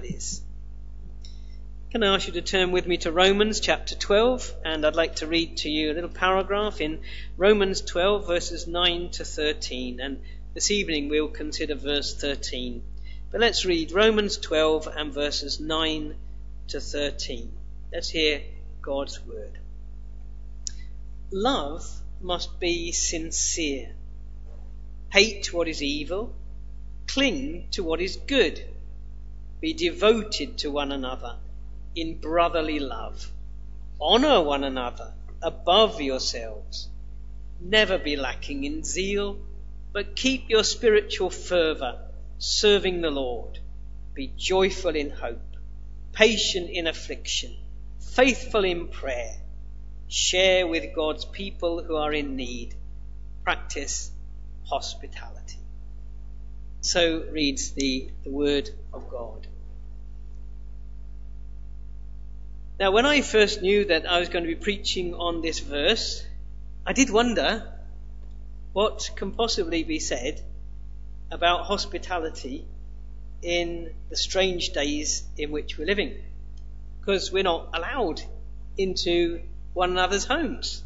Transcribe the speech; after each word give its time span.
that 0.00 0.08
is. 0.08 0.42
Can 1.90 2.02
I 2.02 2.14
ask 2.14 2.28
you 2.28 2.34
to 2.34 2.42
turn 2.42 2.70
with 2.70 2.86
me 2.86 2.98
to 2.98 3.10
Romans 3.10 3.58
chapter 3.58 3.96
12? 3.96 4.54
And 4.64 4.86
I'd 4.86 4.94
like 4.94 5.16
to 5.16 5.26
read 5.26 5.56
to 5.58 5.70
you 5.70 5.90
a 5.90 5.94
little 5.94 6.10
paragraph 6.10 6.80
in 6.80 7.00
Romans 7.36 7.80
12, 7.80 8.26
verses 8.26 8.66
9 8.68 9.10
to 9.12 9.24
13. 9.24 9.98
And 10.00 10.20
this 10.54 10.70
evening 10.70 11.08
we'll 11.08 11.28
consider 11.28 11.74
verse 11.74 12.14
13. 12.14 12.82
But 13.32 13.40
let's 13.40 13.64
read 13.64 13.90
Romans 13.90 14.36
12 14.36 14.86
and 14.86 15.12
verses 15.12 15.58
9 15.58 16.14
to 16.68 16.80
13. 16.80 17.52
Let's 17.92 18.10
hear 18.10 18.42
God's 18.82 19.18
word. 19.26 19.58
Love 21.32 21.84
must 22.20 22.60
be 22.60 22.92
sincere. 22.92 23.90
Hate 25.10 25.52
what 25.52 25.66
is 25.66 25.82
evil. 25.82 26.34
Cling 27.08 27.68
to 27.72 27.82
what 27.82 28.00
is 28.00 28.16
good. 28.16 28.62
Be 29.60 29.72
devoted 29.72 30.58
to 30.58 30.70
one 30.70 30.92
another 30.92 31.36
in 31.94 32.18
brotherly 32.18 32.78
love. 32.78 33.30
Honor 34.00 34.40
one 34.42 34.62
another 34.62 35.12
above 35.42 36.00
yourselves. 36.00 36.88
Never 37.60 37.98
be 37.98 38.14
lacking 38.14 38.62
in 38.62 38.84
zeal, 38.84 39.38
but 39.92 40.14
keep 40.14 40.48
your 40.48 40.62
spiritual 40.62 41.30
fervor, 41.30 41.98
serving 42.38 43.00
the 43.00 43.10
Lord. 43.10 43.58
Be 44.14 44.32
joyful 44.36 44.94
in 44.94 45.10
hope, 45.10 45.56
patient 46.12 46.70
in 46.70 46.86
affliction, 46.86 47.56
faithful 47.98 48.64
in 48.64 48.88
prayer. 48.88 49.34
Share 50.06 50.68
with 50.68 50.94
God's 50.94 51.24
people 51.24 51.82
who 51.82 51.96
are 51.96 52.12
in 52.12 52.36
need. 52.36 52.76
Practice 53.42 54.12
hospitality. 54.64 55.58
So 56.80 57.24
reads 57.30 57.72
the, 57.72 58.08
the 58.22 58.30
word 58.30 58.70
of 58.92 59.10
God. 59.10 59.47
Now, 62.78 62.92
when 62.92 63.06
I 63.06 63.22
first 63.22 63.60
knew 63.60 63.86
that 63.86 64.08
I 64.08 64.20
was 64.20 64.28
going 64.28 64.44
to 64.44 64.48
be 64.48 64.54
preaching 64.54 65.12
on 65.12 65.42
this 65.42 65.58
verse, 65.58 66.24
I 66.86 66.92
did 66.92 67.10
wonder 67.10 67.72
what 68.72 69.10
can 69.16 69.32
possibly 69.32 69.82
be 69.82 69.98
said 69.98 70.40
about 71.28 71.66
hospitality 71.66 72.66
in 73.42 73.92
the 74.10 74.16
strange 74.16 74.70
days 74.70 75.24
in 75.36 75.50
which 75.50 75.76
we're 75.76 75.88
living. 75.88 76.22
Because 77.00 77.32
we're 77.32 77.42
not 77.42 77.70
allowed 77.74 78.22
into 78.76 79.40
one 79.74 79.90
another's 79.90 80.24
homes. 80.24 80.84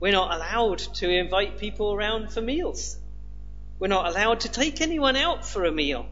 We're 0.00 0.12
not 0.12 0.34
allowed 0.34 0.78
to 0.78 1.10
invite 1.10 1.58
people 1.58 1.92
around 1.92 2.32
for 2.32 2.40
meals. 2.40 2.96
We're 3.78 3.88
not 3.88 4.06
allowed 4.06 4.40
to 4.40 4.48
take 4.48 4.80
anyone 4.80 5.16
out 5.16 5.44
for 5.44 5.66
a 5.66 5.72
meal. 5.72 6.06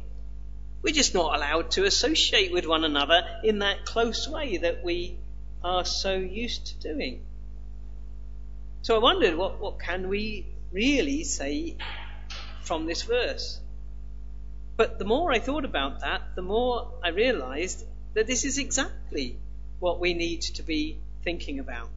We're 0.83 0.93
just 0.93 1.15
not 1.15 1.37
allowed 1.37 1.71
to 1.73 1.85
associate 1.85 2.53
with 2.53 2.67
one 2.67 2.85
another 2.85 3.23
in 3.45 3.61
that 3.61 3.85
close 3.85 4.29
way 4.29 4.57
that 4.57 4.83
we 4.83 5.17
are 5.63 5.85
so 5.85 6.15
used 6.15 6.67
to 6.67 6.93
doing. 6.93 7.25
So 8.83 8.97
I 8.97 8.99
wondered, 8.99 9.37
what, 9.37 9.61
what 9.61 9.79
can 9.79 10.09
we 10.09 10.45
really 10.73 11.23
say 11.23 11.77
from 12.63 12.87
this 12.87 13.03
verse? 13.03 13.61
But 14.77 14.99
the 14.99 15.05
more 15.05 15.31
I 15.31 15.39
thought 15.39 15.65
about 15.65 16.01
that, 16.01 16.35
the 16.35 16.43
more 16.43 16.95
I 17.01 17.11
realized 17.11 17.87
that 18.15 18.27
this 18.27 18.45
is 18.45 18.59
exactly 18.59 19.37
what 19.79 20.01
we 20.01 20.15
need 20.15 20.43
to 20.43 20.65
be 20.65 20.99
thinking 21.23 21.61
about. 21.61 21.91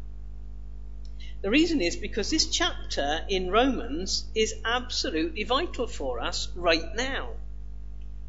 The 1.42 1.50
reason 1.50 1.82
is 1.82 1.96
because 1.96 2.30
this 2.30 2.46
chapter 2.46 3.26
in 3.30 3.50
Romans 3.50 4.26
is 4.36 4.54
absolutely 4.64 5.44
vital 5.44 5.88
for 5.88 6.20
us 6.20 6.50
right 6.56 6.96
now 6.96 7.32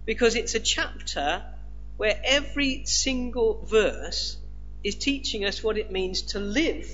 because 0.07 0.37
it's 0.37 0.55
a 0.55 0.61
chapter 0.61 1.43
where 1.97 2.19
every 2.25 2.85
single 2.87 3.65
verse 3.67 4.39
is 4.85 4.95
teaching 4.95 5.45
us 5.45 5.63
what 5.63 5.77
it 5.77 5.91
means 5.91 6.23
to 6.23 6.39
live 6.39 6.89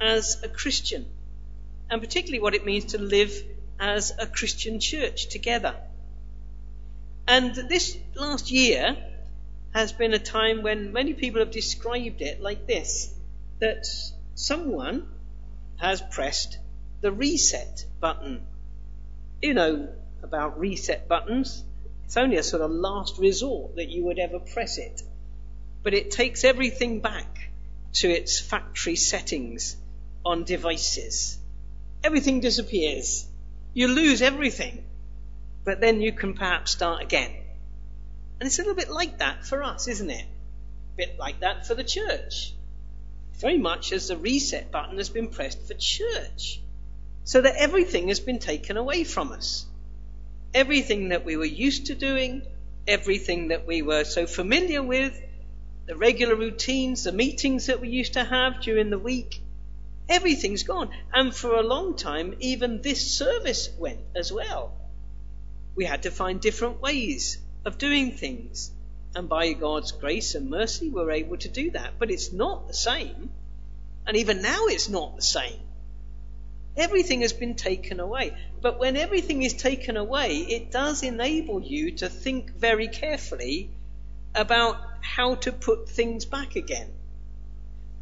as 0.00 0.42
a 0.42 0.48
Christian, 0.48 1.06
and 1.90 2.00
particularly 2.00 2.40
what 2.40 2.54
it 2.54 2.64
means 2.64 2.86
to 2.92 2.98
live 2.98 3.32
as 3.78 4.12
a 4.18 4.26
Christian 4.26 4.80
church 4.80 5.28
together. 5.28 5.76
And 7.28 7.54
this 7.54 7.96
last 8.14 8.50
year 8.50 8.96
has 9.74 9.92
been 9.92 10.12
a 10.12 10.18
time 10.18 10.62
when 10.62 10.92
many 10.92 11.14
people 11.14 11.40
have 11.40 11.50
described 11.50 12.22
it 12.22 12.40
like 12.40 12.66
this 12.66 13.12
that 13.60 13.86
someone 14.34 15.06
has 15.76 16.02
pressed 16.10 16.58
the 17.00 17.12
reset 17.12 17.84
button. 18.00 18.42
You 19.40 19.54
know 19.54 19.88
about 20.22 20.58
reset 20.58 21.08
buttons. 21.08 21.64
It's 22.12 22.18
only 22.18 22.36
a 22.36 22.42
sort 22.42 22.60
of 22.60 22.70
last 22.70 23.16
resort 23.16 23.76
that 23.76 23.88
you 23.88 24.04
would 24.04 24.18
ever 24.18 24.38
press 24.38 24.76
it. 24.76 25.00
But 25.82 25.94
it 25.94 26.10
takes 26.10 26.44
everything 26.44 27.00
back 27.00 27.48
to 27.94 28.10
its 28.10 28.38
factory 28.38 28.96
settings 28.96 29.78
on 30.22 30.44
devices. 30.44 31.38
Everything 32.04 32.40
disappears. 32.40 33.26
You 33.72 33.88
lose 33.88 34.20
everything. 34.20 34.84
But 35.64 35.80
then 35.80 36.02
you 36.02 36.12
can 36.12 36.34
perhaps 36.34 36.72
start 36.72 37.02
again. 37.02 37.32
And 38.38 38.46
it's 38.46 38.58
a 38.58 38.60
little 38.60 38.76
bit 38.76 38.90
like 38.90 39.20
that 39.20 39.46
for 39.46 39.62
us, 39.62 39.88
isn't 39.88 40.10
it? 40.10 40.26
A 40.26 40.96
bit 40.98 41.18
like 41.18 41.40
that 41.40 41.66
for 41.66 41.74
the 41.74 41.82
church. 41.82 42.52
Very 43.38 43.56
much 43.56 43.90
as 43.90 44.08
the 44.08 44.18
reset 44.18 44.70
button 44.70 44.98
has 44.98 45.08
been 45.08 45.28
pressed 45.28 45.66
for 45.66 45.72
church. 45.72 46.60
So 47.24 47.40
that 47.40 47.56
everything 47.56 48.08
has 48.08 48.20
been 48.20 48.38
taken 48.38 48.76
away 48.76 49.04
from 49.04 49.32
us 49.32 49.64
everything 50.54 51.08
that 51.08 51.24
we 51.24 51.36
were 51.36 51.44
used 51.44 51.86
to 51.86 51.94
doing, 51.94 52.42
everything 52.86 53.48
that 53.48 53.66
we 53.66 53.82
were 53.82 54.04
so 54.04 54.26
familiar 54.26 54.82
with, 54.82 55.20
the 55.86 55.96
regular 55.96 56.34
routines, 56.34 57.04
the 57.04 57.12
meetings 57.12 57.66
that 57.66 57.80
we 57.80 57.88
used 57.88 58.14
to 58.14 58.24
have 58.24 58.60
during 58.60 58.90
the 58.90 58.98
week, 58.98 59.40
everything's 60.08 60.62
gone. 60.62 60.90
And 61.12 61.34
for 61.34 61.54
a 61.54 61.62
long 61.62 61.96
time, 61.96 62.36
even 62.40 62.82
this 62.82 63.16
service 63.16 63.68
went 63.78 64.00
as 64.14 64.32
well. 64.32 64.72
We 65.74 65.84
had 65.84 66.02
to 66.02 66.10
find 66.10 66.40
different 66.40 66.80
ways 66.80 67.38
of 67.64 67.78
doing 67.78 68.12
things. 68.12 68.70
And 69.14 69.28
by 69.28 69.52
God's 69.52 69.92
grace 69.92 70.34
and 70.34 70.50
mercy, 70.50 70.88
we're 70.88 71.10
able 71.10 71.36
to 71.38 71.48
do 71.48 71.70
that. 71.72 71.98
But 71.98 72.10
it's 72.10 72.32
not 72.32 72.68
the 72.68 72.74
same. 72.74 73.30
And 74.06 74.16
even 74.16 74.42
now, 74.42 74.66
it's 74.66 74.88
not 74.88 75.16
the 75.16 75.22
same. 75.22 75.60
Everything 76.76 77.20
has 77.20 77.34
been 77.34 77.54
taken 77.54 78.00
away. 78.00 78.34
But 78.60 78.78
when 78.78 78.96
everything 78.96 79.42
is 79.42 79.52
taken 79.52 79.96
away, 79.96 80.38
it 80.38 80.70
does 80.70 81.02
enable 81.02 81.60
you 81.62 81.92
to 81.96 82.08
think 82.08 82.52
very 82.52 82.88
carefully 82.88 83.70
about 84.34 84.76
how 85.02 85.34
to 85.34 85.52
put 85.52 85.88
things 85.88 86.24
back 86.24 86.56
again. 86.56 86.90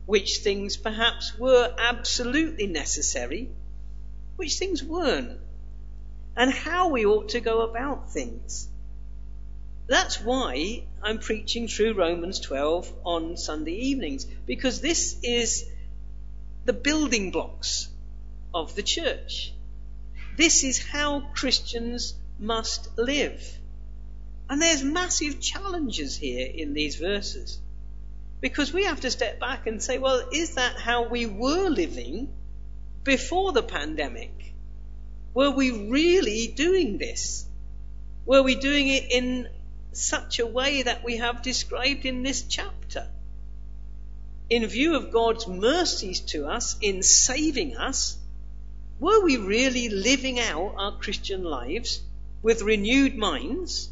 Which 0.06 0.38
things 0.38 0.76
perhaps 0.76 1.36
were 1.38 1.74
absolutely 1.78 2.68
necessary, 2.68 3.50
which 4.36 4.54
things 4.58 4.82
weren't, 4.82 5.40
and 6.36 6.52
how 6.52 6.90
we 6.90 7.04
ought 7.04 7.30
to 7.30 7.40
go 7.40 7.62
about 7.62 8.12
things. 8.12 8.68
That's 9.88 10.20
why 10.20 10.84
I'm 11.02 11.18
preaching 11.18 11.66
through 11.66 11.94
Romans 11.94 12.38
12 12.38 12.92
on 13.04 13.36
Sunday 13.36 13.74
evenings, 13.74 14.24
because 14.46 14.80
this 14.80 15.18
is 15.24 15.68
the 16.64 16.72
building 16.72 17.32
blocks 17.32 17.88
of 18.54 18.74
the 18.74 18.82
church. 18.82 19.52
This 20.36 20.64
is 20.64 20.78
how 20.78 21.20
Christians 21.34 22.14
must 22.38 22.98
live. 22.98 23.42
And 24.48 24.60
there's 24.60 24.82
massive 24.82 25.40
challenges 25.40 26.16
here 26.16 26.46
in 26.46 26.72
these 26.72 26.96
verses. 26.96 27.60
Because 28.40 28.72
we 28.72 28.84
have 28.84 29.00
to 29.00 29.10
step 29.10 29.38
back 29.38 29.66
and 29.66 29.82
say, 29.82 29.98
well, 29.98 30.28
is 30.32 30.54
that 30.54 30.76
how 30.76 31.08
we 31.08 31.26
were 31.26 31.68
living 31.68 32.32
before 33.04 33.52
the 33.52 33.62
pandemic? 33.62 34.54
Were 35.34 35.50
we 35.50 35.88
really 35.88 36.48
doing 36.48 36.98
this? 36.98 37.46
Were 38.26 38.42
we 38.42 38.54
doing 38.54 38.88
it 38.88 39.10
in 39.10 39.48
such 39.92 40.38
a 40.38 40.46
way 40.46 40.82
that 40.82 41.04
we 41.04 41.18
have 41.18 41.42
described 41.42 42.06
in 42.06 42.22
this 42.22 42.42
chapter? 42.42 43.08
In 44.48 44.66
view 44.66 44.96
of 44.96 45.12
God's 45.12 45.46
mercies 45.46 46.20
to 46.32 46.46
us 46.46 46.76
in 46.80 47.02
saving 47.02 47.76
us, 47.76 48.16
were 49.00 49.24
we 49.24 49.38
really 49.38 49.88
living 49.88 50.38
out 50.38 50.74
our 50.76 50.98
Christian 50.98 51.42
lives 51.42 52.02
with 52.42 52.60
renewed 52.62 53.16
minds? 53.16 53.88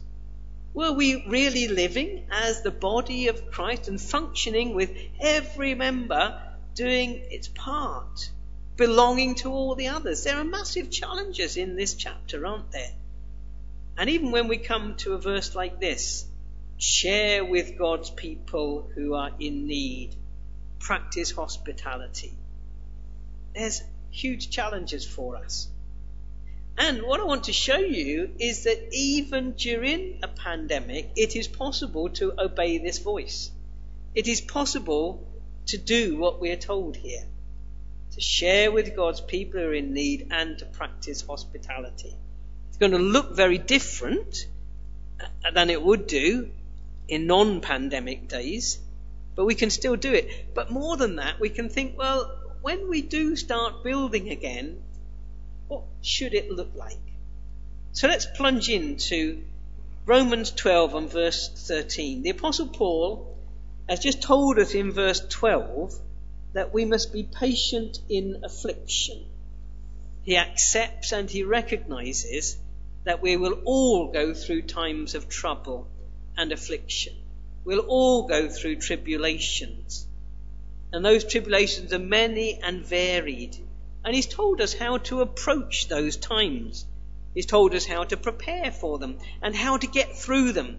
Were 0.75 0.93
we 0.93 1.27
really 1.27 1.67
living 1.67 2.27
as 2.31 2.63
the 2.63 2.71
body 2.71 3.29
of 3.29 3.51
Christ 3.51 3.89
and 3.89 3.99
functioning 3.99 4.75
with 4.75 4.95
every 5.19 5.75
member 5.75 6.41
doing 6.75 7.23
its 7.31 7.49
part, 7.49 8.31
belonging 8.77 9.37
to 9.37 9.51
all 9.51 9.75
the 9.75 9.89
others? 9.89 10.25
There 10.25 10.37
are 10.37 10.45
massive 10.45 10.91
challenges 10.91 11.57
in 11.57 11.75
this 11.75 11.95
chapter, 11.95 12.47
aren't 12.47 12.71
there? 12.71 12.93
And 13.97 14.11
even 14.11 14.31
when 14.31 14.47
we 14.47 14.59
come 14.59 14.95
to 14.99 15.15
a 15.15 15.19
verse 15.19 15.55
like 15.55 15.81
this, 15.81 16.27
share 16.77 17.45
with 17.45 17.79
God's 17.79 18.11
people 18.11 18.91
who 18.95 19.15
are 19.15 19.33
in 19.41 19.67
need, 19.67 20.15
practice 20.79 21.33
hospitality. 21.33 22.35
There's 23.55 23.83
huge 24.11 24.51
challenges 24.51 25.07
for 25.07 25.37
us. 25.37 25.69
And 26.77 27.03
what 27.03 27.21
I 27.21 27.25
want 27.25 27.45
to 27.45 27.53
show 27.53 27.79
you 27.79 28.31
is 28.39 28.65
that 28.65 28.93
even 28.93 29.53
during 29.53 30.21
a 30.23 30.29
pandemic, 30.29 31.11
it 31.17 31.35
is 31.35 31.49
possible 31.49 32.09
to 32.11 32.41
obey 32.41 32.79
this 32.79 32.99
voice. 32.99 33.51
It 34.15 34.29
is 34.29 34.41
possible 34.41 35.27
to 35.67 35.79
do 35.79 36.17
what 36.17 36.41
we 36.41 36.51
are 36.51 36.57
told 36.57 36.97
here 36.97 37.27
to 38.19 38.21
share 38.21 38.73
with 38.73 38.97
God's 38.97 39.21
people 39.21 39.61
who 39.61 39.67
are 39.67 39.75
in 39.75 39.93
need 39.93 40.29
and 40.31 40.59
to 40.59 40.65
practice 40.65 41.23
hospitality. 41.23 42.15
It's 42.69 42.79
going 42.79 42.93
to 42.93 42.99
look 42.99 43.37
very 43.37 43.59
different 43.59 44.47
uh, 45.21 45.51
than 45.53 45.71
it 45.71 45.81
would 45.83 46.07
do 46.07 46.51
in 47.07 47.27
non 47.27 47.61
pandemic 47.61 48.29
days, 48.29 48.79
but 49.37 49.45
we 49.45 49.55
can 49.55 49.71
still 49.71 49.97
do 49.97 50.13
it. 50.13 50.55
But 50.55 50.71
more 50.71 50.97
than 50.97 51.17
that, 51.17 51.39
we 51.39 51.49
can 51.49 51.69
think, 51.69 51.97
well, 51.99 52.48
when 52.63 52.89
we 52.89 53.03
do 53.03 53.37
start 53.37 53.85
building 53.85 54.31
again, 54.31 54.83
what 55.69 55.83
should 56.03 56.35
it 56.35 56.51
look 56.51 56.75
like? 56.75 56.99
So 57.93 58.09
let's 58.09 58.27
plunge 58.27 58.69
into 58.69 59.43
Romans 60.07 60.51
12 60.51 60.95
and 60.95 61.11
verse 61.11 61.49
13. 61.69 62.23
The 62.23 62.31
Apostle 62.31 62.69
Paul 62.69 63.37
has 63.89 64.01
just 64.01 64.23
told 64.23 64.59
us 64.59 64.75
in 64.75 64.93
verse 64.93 65.21
12 65.29 65.95
that 66.53 66.73
we 66.73 66.85
must 66.85 67.13
be 67.13 67.23
patient 67.23 67.99
in 68.09 68.43
affliction. 68.45 69.25
He 70.23 70.37
accepts 70.37 71.13
and 71.13 71.31
he 71.31 71.43
recognizes 71.43 72.57
that 73.05 73.23
we 73.23 73.37
will 73.37 73.63
all 73.65 74.13
go 74.13 74.35
through 74.35 74.63
times 74.63 75.15
of 75.15 75.29
trouble 75.29 75.89
and 76.37 76.53
affliction. 76.53 77.15
We'll 77.65 77.87
all 77.87 78.27
go 78.27 78.49
through 78.49 78.77
tribulations. 78.77 80.07
And 80.93 81.05
those 81.05 81.25
tribulations 81.25 81.93
are 81.93 81.99
many 81.99 82.61
and 82.63 82.85
varied. 82.85 83.57
And 84.05 84.15
he's 84.15 84.27
told 84.27 84.61
us 84.61 84.73
how 84.73 84.99
to 84.99 85.21
approach 85.21 85.89
those 85.89 86.17
times. 86.17 86.87
He's 87.35 87.47
told 87.47 87.75
us 87.75 87.85
how 87.85 88.05
to 88.05 88.17
prepare 88.17 88.73
for 88.73 88.99
them 88.99 89.19
and 89.43 89.55
how 89.55 89.77
to 89.77 89.87
get 89.87 90.17
through 90.17 90.53
them. 90.53 90.79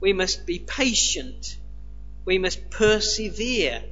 We 0.00 0.12
must 0.12 0.46
be 0.46 0.58
patient. 0.58 1.56
We 2.24 2.38
must 2.38 2.70
persevere. 2.70 3.82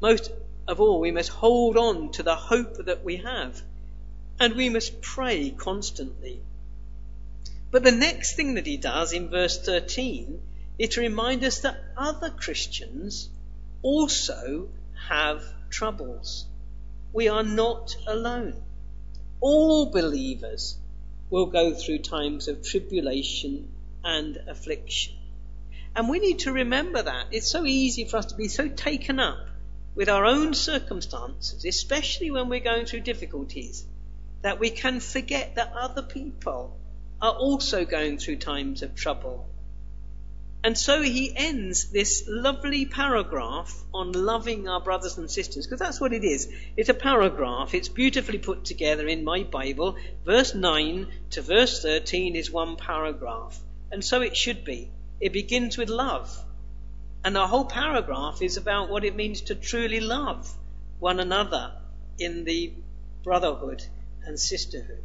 Most 0.00 0.30
of 0.68 0.80
all, 0.80 1.00
we 1.00 1.10
must 1.10 1.30
hold 1.30 1.76
on 1.76 2.12
to 2.12 2.22
the 2.22 2.36
hope 2.36 2.84
that 2.86 3.02
we 3.02 3.16
have. 3.16 3.60
And 4.38 4.54
we 4.54 4.68
must 4.68 5.02
pray 5.02 5.50
constantly. 5.50 6.40
But 7.70 7.82
the 7.82 7.90
next 7.90 8.36
thing 8.36 8.54
that 8.54 8.66
he 8.66 8.76
does 8.76 9.12
in 9.12 9.28
verse 9.28 9.58
13 9.58 10.40
is 10.78 10.90
to 10.90 11.00
remind 11.00 11.42
us 11.42 11.60
that 11.60 11.82
other 11.96 12.30
Christians 12.30 13.28
also 13.88 14.68
have 15.08 15.42
troubles. 15.70 16.44
We 17.14 17.28
are 17.28 17.42
not 17.42 17.96
alone. 18.06 18.62
All 19.40 19.86
believers 19.90 20.76
will 21.30 21.46
go 21.46 21.72
through 21.72 22.00
times 22.00 22.48
of 22.48 22.62
tribulation 22.62 23.72
and 24.04 24.36
affliction. 24.46 25.14
And 25.96 26.10
we 26.10 26.18
need 26.18 26.40
to 26.40 26.52
remember 26.52 27.00
that. 27.00 27.28
It's 27.30 27.50
so 27.50 27.64
easy 27.64 28.04
for 28.04 28.18
us 28.18 28.26
to 28.26 28.36
be 28.36 28.48
so 28.48 28.68
taken 28.68 29.18
up 29.18 29.48
with 29.94 30.10
our 30.10 30.26
own 30.26 30.52
circumstances, 30.52 31.64
especially 31.64 32.30
when 32.30 32.50
we're 32.50 32.68
going 32.72 32.84
through 32.84 33.00
difficulties, 33.00 33.86
that 34.42 34.60
we 34.60 34.68
can 34.68 35.00
forget 35.00 35.54
that 35.54 35.72
other 35.72 36.02
people 36.02 36.78
are 37.22 37.32
also 37.32 37.86
going 37.86 38.18
through 38.18 38.36
times 38.36 38.82
of 38.82 38.94
trouble 38.94 39.48
and 40.64 40.76
so 40.76 41.02
he 41.02 41.32
ends 41.36 41.90
this 41.92 42.24
lovely 42.26 42.84
paragraph 42.84 43.72
on 43.94 44.10
loving 44.12 44.68
our 44.68 44.80
brothers 44.80 45.16
and 45.16 45.30
sisters, 45.30 45.66
because 45.66 45.78
that's 45.78 46.00
what 46.00 46.12
it 46.12 46.24
is. 46.24 46.48
It's 46.76 46.88
a 46.88 46.94
paragraph. 46.94 47.74
It's 47.74 47.88
beautifully 47.88 48.38
put 48.38 48.64
together 48.64 49.06
in 49.06 49.22
my 49.22 49.44
Bible. 49.44 49.96
Verse 50.24 50.54
9 50.54 51.06
to 51.30 51.42
verse 51.42 51.80
13 51.82 52.34
is 52.34 52.50
one 52.50 52.76
paragraph. 52.76 53.58
And 53.92 54.04
so 54.04 54.20
it 54.20 54.36
should 54.36 54.64
be. 54.64 54.90
It 55.20 55.32
begins 55.32 55.78
with 55.78 55.90
love. 55.90 56.36
And 57.24 57.36
the 57.36 57.46
whole 57.46 57.64
paragraph 57.64 58.42
is 58.42 58.56
about 58.56 58.90
what 58.90 59.04
it 59.04 59.14
means 59.14 59.42
to 59.42 59.54
truly 59.54 60.00
love 60.00 60.52
one 60.98 61.20
another 61.20 61.72
in 62.18 62.44
the 62.44 62.72
brotherhood 63.22 63.84
and 64.24 64.38
sisterhood. 64.38 65.04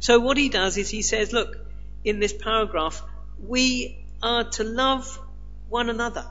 So 0.00 0.18
what 0.18 0.36
he 0.36 0.48
does 0.48 0.76
is 0.76 0.90
he 0.90 1.02
says, 1.02 1.32
look, 1.32 1.56
in 2.04 2.18
this 2.20 2.32
paragraph, 2.32 3.02
we 3.42 4.04
are 4.22 4.44
to 4.44 4.64
love 4.64 5.18
one 5.68 5.90
another. 5.90 6.26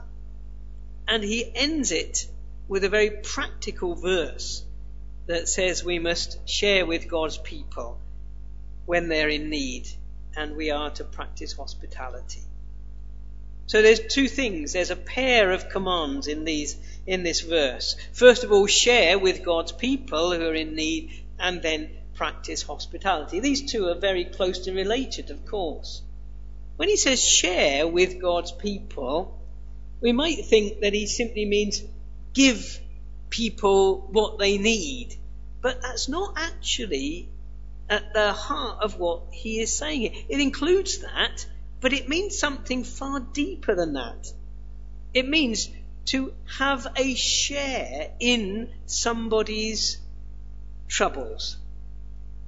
And 1.06 1.22
he 1.22 1.50
ends 1.54 1.92
it 1.92 2.26
with 2.66 2.84
a 2.84 2.88
very 2.88 3.10
practical 3.10 3.94
verse 3.94 4.64
that 5.26 5.48
says 5.48 5.84
we 5.84 5.98
must 5.98 6.48
share 6.48 6.86
with 6.86 7.08
God's 7.08 7.38
people 7.38 7.98
when 8.86 9.08
they're 9.08 9.28
in 9.28 9.48
need 9.48 9.88
and 10.36 10.56
we 10.56 10.70
are 10.70 10.90
to 10.90 11.04
practice 11.04 11.52
hospitality. 11.52 12.42
So 13.66 13.80
there's 13.80 14.00
two 14.00 14.28
things. 14.28 14.72
There's 14.72 14.90
a 14.90 14.96
pair 14.96 15.52
of 15.52 15.70
commands 15.70 16.26
in 16.26 16.44
these, 16.44 16.76
in 17.06 17.22
this 17.22 17.40
verse. 17.40 17.96
First 18.12 18.44
of 18.44 18.52
all, 18.52 18.66
share 18.66 19.18
with 19.18 19.44
God's 19.44 19.72
people 19.72 20.32
who 20.32 20.46
are 20.46 20.54
in 20.54 20.74
need 20.74 21.12
and 21.38 21.62
then 21.62 21.90
practice 22.14 22.62
hospitality. 22.62 23.40
These 23.40 23.70
two 23.72 23.88
are 23.88 23.94
very 23.94 24.26
closely 24.26 24.72
related, 24.72 25.30
of 25.30 25.46
course. 25.46 26.02
When 26.76 26.88
he 26.88 26.96
says 26.96 27.22
share 27.22 27.86
with 27.86 28.20
God's 28.20 28.50
people, 28.50 29.40
we 30.00 30.12
might 30.12 30.44
think 30.44 30.80
that 30.80 30.92
he 30.92 31.06
simply 31.06 31.44
means 31.44 31.82
give 32.32 32.80
people 33.30 34.08
what 34.10 34.38
they 34.38 34.58
need. 34.58 35.16
But 35.60 35.82
that's 35.82 36.08
not 36.08 36.34
actually 36.36 37.28
at 37.88 38.12
the 38.12 38.32
heart 38.32 38.82
of 38.82 38.98
what 38.98 39.22
he 39.30 39.60
is 39.60 39.76
saying. 39.76 40.24
It 40.28 40.40
includes 40.40 40.98
that, 40.98 41.46
but 41.80 41.92
it 41.92 42.08
means 42.08 42.38
something 42.38 42.82
far 42.82 43.20
deeper 43.20 43.74
than 43.74 43.92
that. 43.92 44.32
It 45.12 45.28
means 45.28 45.70
to 46.06 46.34
have 46.58 46.86
a 46.96 47.14
share 47.14 48.10
in 48.18 48.68
somebody's 48.86 49.98
troubles. 50.88 51.56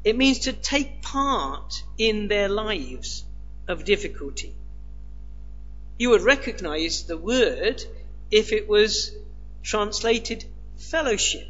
It 0.03 0.17
means 0.17 0.41
to 0.41 0.53
take 0.53 1.01
part 1.01 1.83
in 1.97 2.29
their 2.29 2.49
lives 2.49 3.25
of 3.69 3.85
difficulty. 3.85 4.55
You 5.99 6.11
would 6.11 6.23
recognize 6.23 7.05
the 7.05 7.17
word 7.17 7.83
if 8.31 8.53
it 8.53 8.69
was 8.69 9.13
translated 9.63 10.45
fellowship, 10.77 11.49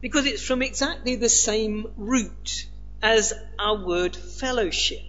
because 0.00 0.26
it's 0.26 0.42
from 0.42 0.62
exactly 0.62 1.16
the 1.16 1.28
same 1.28 1.92
root 1.96 2.66
as 3.02 3.34
our 3.58 3.84
word 3.84 4.16
fellowship. 4.16 5.02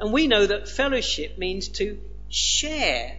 And 0.00 0.12
we 0.12 0.26
know 0.26 0.46
that 0.46 0.68
fellowship 0.68 1.38
means 1.38 1.68
to 1.68 1.98
share 2.28 3.16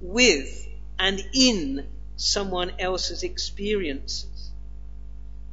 with 0.00 0.68
and 0.98 1.24
in 1.32 1.86
someone 2.16 2.72
else's 2.78 3.22
experiences. 3.22 4.50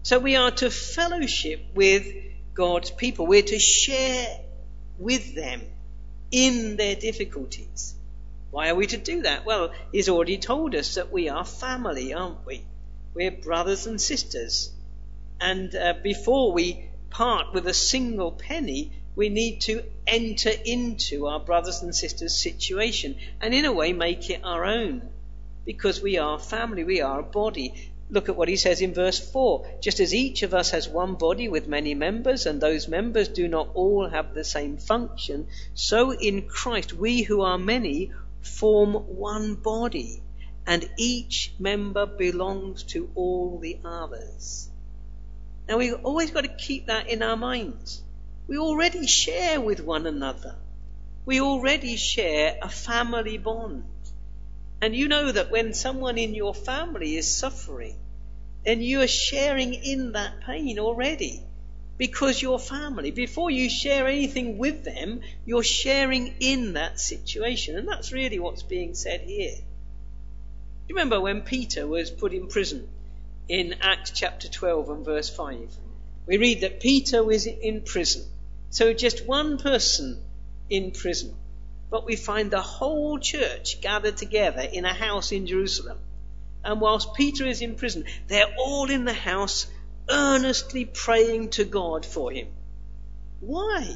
So 0.04 0.20
we 0.20 0.36
are 0.36 0.52
to 0.52 0.70
fellowship 0.70 1.62
with 1.74 2.06
God's 2.54 2.92
people. 2.92 3.26
We're 3.26 3.42
to 3.44 3.60
share 3.60 4.40
with 5.00 5.36
them 5.36 5.62
in 6.32 6.76
their 6.78 6.96
difficulties. 6.96 7.96
Why 8.52 8.70
are 8.70 8.76
we 8.76 8.88
to 8.88 8.98
do 8.98 9.24
that? 9.24 9.46
Well, 9.46 9.72
he's 9.92 10.10
already 10.10 10.38
told 10.38 10.74
us 10.76 10.96
that 10.96 11.12
we 11.12 11.30
are 11.30 11.46
family, 11.46 12.14
aren't 12.14 12.46
we? 12.46 12.64
We're 13.14 13.32
brothers 13.32 13.88
and 13.88 14.00
sisters. 14.00 14.72
And 15.40 15.74
uh, 15.76 15.94
before 16.02 16.52
we 16.54 16.86
part 17.10 17.54
with 17.54 17.68
a 17.68 17.74
single 17.74 18.32
penny, 18.32 18.92
we 19.16 19.30
need 19.30 19.62
to 19.62 19.84
enter 20.06 20.52
into 20.66 21.28
our 21.28 21.40
brothers 21.40 21.82
and 21.82 21.96
sisters' 21.96 22.40
situation 22.40 23.18
and 23.42 23.54
in 23.54 23.66
a 23.66 23.72
way 23.72 23.94
make 23.94 24.30
it 24.30 24.42
our 24.44 24.66
own. 24.66 25.10
Because 25.66 26.02
we 26.02 26.18
are 26.18 26.40
family, 26.40 26.84
we 26.84 27.02
are 27.02 27.20
a 27.20 27.24
body. 27.24 27.92
Look 28.10 28.30
at 28.30 28.38
what 28.38 28.48
he 28.48 28.56
says 28.56 28.80
in 28.80 28.94
verse 28.94 29.20
4. 29.20 29.80
Just 29.82 30.00
as 30.00 30.14
each 30.14 30.44
of 30.44 30.54
us 30.54 30.72
has 30.72 30.88
one 30.88 31.16
body 31.16 31.50
with 31.50 31.68
many 31.68 31.94
members, 31.94 32.46
and 32.46 32.62
those 32.62 32.88
members 32.88 33.28
do 33.28 33.48
not 33.48 33.70
all 33.74 34.08
have 34.08 34.34
the 34.34 34.46
same 34.46 34.78
function, 34.78 35.48
so 35.74 36.12
in 36.14 36.48
Christ 36.48 36.94
we 36.94 37.24
who 37.24 37.42
are 37.42 37.58
many 37.58 38.14
form 38.42 38.94
one 38.94 39.56
body, 39.56 40.24
and 40.66 40.90
each 40.98 41.54
member 41.60 42.06
belongs 42.06 42.84
to 42.84 43.10
all 43.16 43.60
the 43.60 43.78
others. 43.84 44.70
Now 45.68 45.78
we've 45.78 46.06
always 46.06 46.32
got 46.32 46.46
to 46.46 46.48
keep 46.48 46.88
that 46.88 47.10
in 47.10 47.22
our 47.22 47.36
minds. 47.36 48.02
We 48.48 48.58
already 48.58 49.06
share 49.06 49.60
with 49.60 49.82
one 49.82 50.08
another. 50.08 50.56
We 51.26 51.42
already 51.42 51.98
share 51.98 52.58
a 52.62 52.70
family 52.70 53.38
bond. 53.38 53.84
And 54.82 54.96
you 54.96 55.08
know 55.08 55.32
that 55.32 55.52
when 55.52 55.74
someone 55.74 56.18
in 56.18 56.34
your 56.34 56.54
family 56.54 57.16
is 57.16 57.34
suffering, 57.34 57.96
then 58.66 58.82
you 58.82 59.02
are 59.02 59.08
sharing 59.08 59.74
in 59.74 60.12
that 60.12 60.42
pain 60.42 60.80
already. 60.80 61.42
Because 61.98 62.42
your 62.42 62.60
family, 62.60 63.10
before 63.10 63.50
you 63.50 63.70
share 63.70 64.08
anything 64.08 64.60
with 64.60 64.84
them, 64.84 65.22
you're 65.46 65.64
sharing 65.64 66.36
in 66.40 66.74
that 66.74 67.00
situation. 67.00 67.76
And 67.76 67.88
that's 67.88 68.12
really 68.12 68.38
what's 68.38 68.62
being 68.62 68.94
said 68.94 69.22
here. 69.22 69.56
You 70.88 70.96
remember 70.96 71.20
when 71.20 71.42
Peter 71.42 71.88
was 71.88 72.12
put 72.12 72.34
in 72.34 72.48
prison 72.48 72.88
in 73.50 73.76
Acts 73.82 74.12
chapter 74.12 74.48
12 74.48 74.90
and 74.90 75.06
verse 75.06 75.30
5? 75.30 75.76
we 76.28 76.38
read 76.38 76.62
that 76.62 76.82
Peter 76.82 77.24
was 77.24 77.48
in 77.48 77.82
prison. 77.82 78.24
So 78.70 78.94
just 78.94 79.26
one 79.26 79.58
person 79.58 80.22
in 80.70 80.92
prison. 80.92 81.34
But 81.90 82.06
we 82.06 82.16
find 82.16 82.52
the 82.52 82.62
whole 82.62 83.18
church 83.18 83.82
gathered 83.82 84.18
together 84.18 84.62
in 84.62 84.86
a 84.86 84.94
house 84.94 85.32
in 85.32 85.48
Jerusalem. 85.48 85.98
And 86.64 86.82
whilst 86.82 87.14
Peter 87.14 87.46
is 87.46 87.62
in 87.62 87.76
prison, 87.76 88.06
they're 88.28 88.54
all 88.58 88.90
in 88.90 89.06
the 89.06 89.14
house 89.14 89.68
earnestly 90.10 90.86
praying 90.86 91.50
to 91.52 91.64
God 91.64 92.06
for 92.06 92.32
him. 92.32 92.48
Why? 93.40 93.96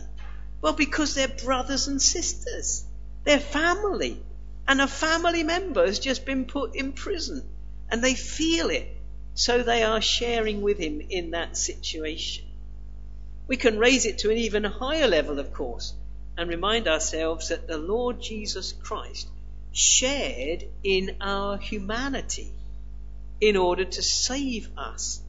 Well, 0.62 0.74
because 0.74 1.15
they're 1.15 1.27
brothers 1.27 1.88
and 1.88 2.01
sisters. 2.01 2.86
They're 3.24 3.39
family. 3.39 4.21
And 4.67 4.79
a 4.79 4.88
family 4.88 5.43
member 5.43 5.86
has 5.86 6.00
just 6.00 6.25
been 6.25 6.45
put 6.45 6.75
in 6.75 6.93
prison. 6.93 7.43
And 7.89 8.03
they 8.03 8.13
feel 8.15 8.69
it. 8.69 8.88
So 9.33 9.63
they 9.63 9.83
are 9.83 10.01
sharing 10.01 10.62
with 10.62 10.77
him 10.77 11.01
in 11.01 11.31
that 11.31 11.57
situation. 11.57 12.45
We 13.48 13.57
can 13.57 13.79
raise 13.79 14.05
it 14.05 14.19
to 14.19 14.31
an 14.31 14.38
even 14.38 14.63
higher 14.63 15.07
level, 15.07 15.39
of 15.39 15.51
course, 15.53 15.93
and 16.38 16.50
remind 16.50 16.88
ourselves 16.88 17.50
that 17.50 17.67
the 17.67 17.77
Lord 17.77 18.21
Jesus 18.21 18.73
Christ 18.73 19.27
shared 19.71 20.65
in 20.83 21.17
our 21.21 21.57
humanity 21.57 22.51
in 23.39 23.57
order 23.57 23.85
to 23.85 24.01
save 24.01 24.69
us. 24.77 25.21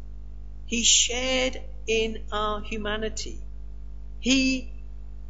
He 0.66 0.82
shared 0.84 1.60
in 1.86 2.22
our 2.30 2.60
humanity. 2.60 3.38
He 4.20 4.70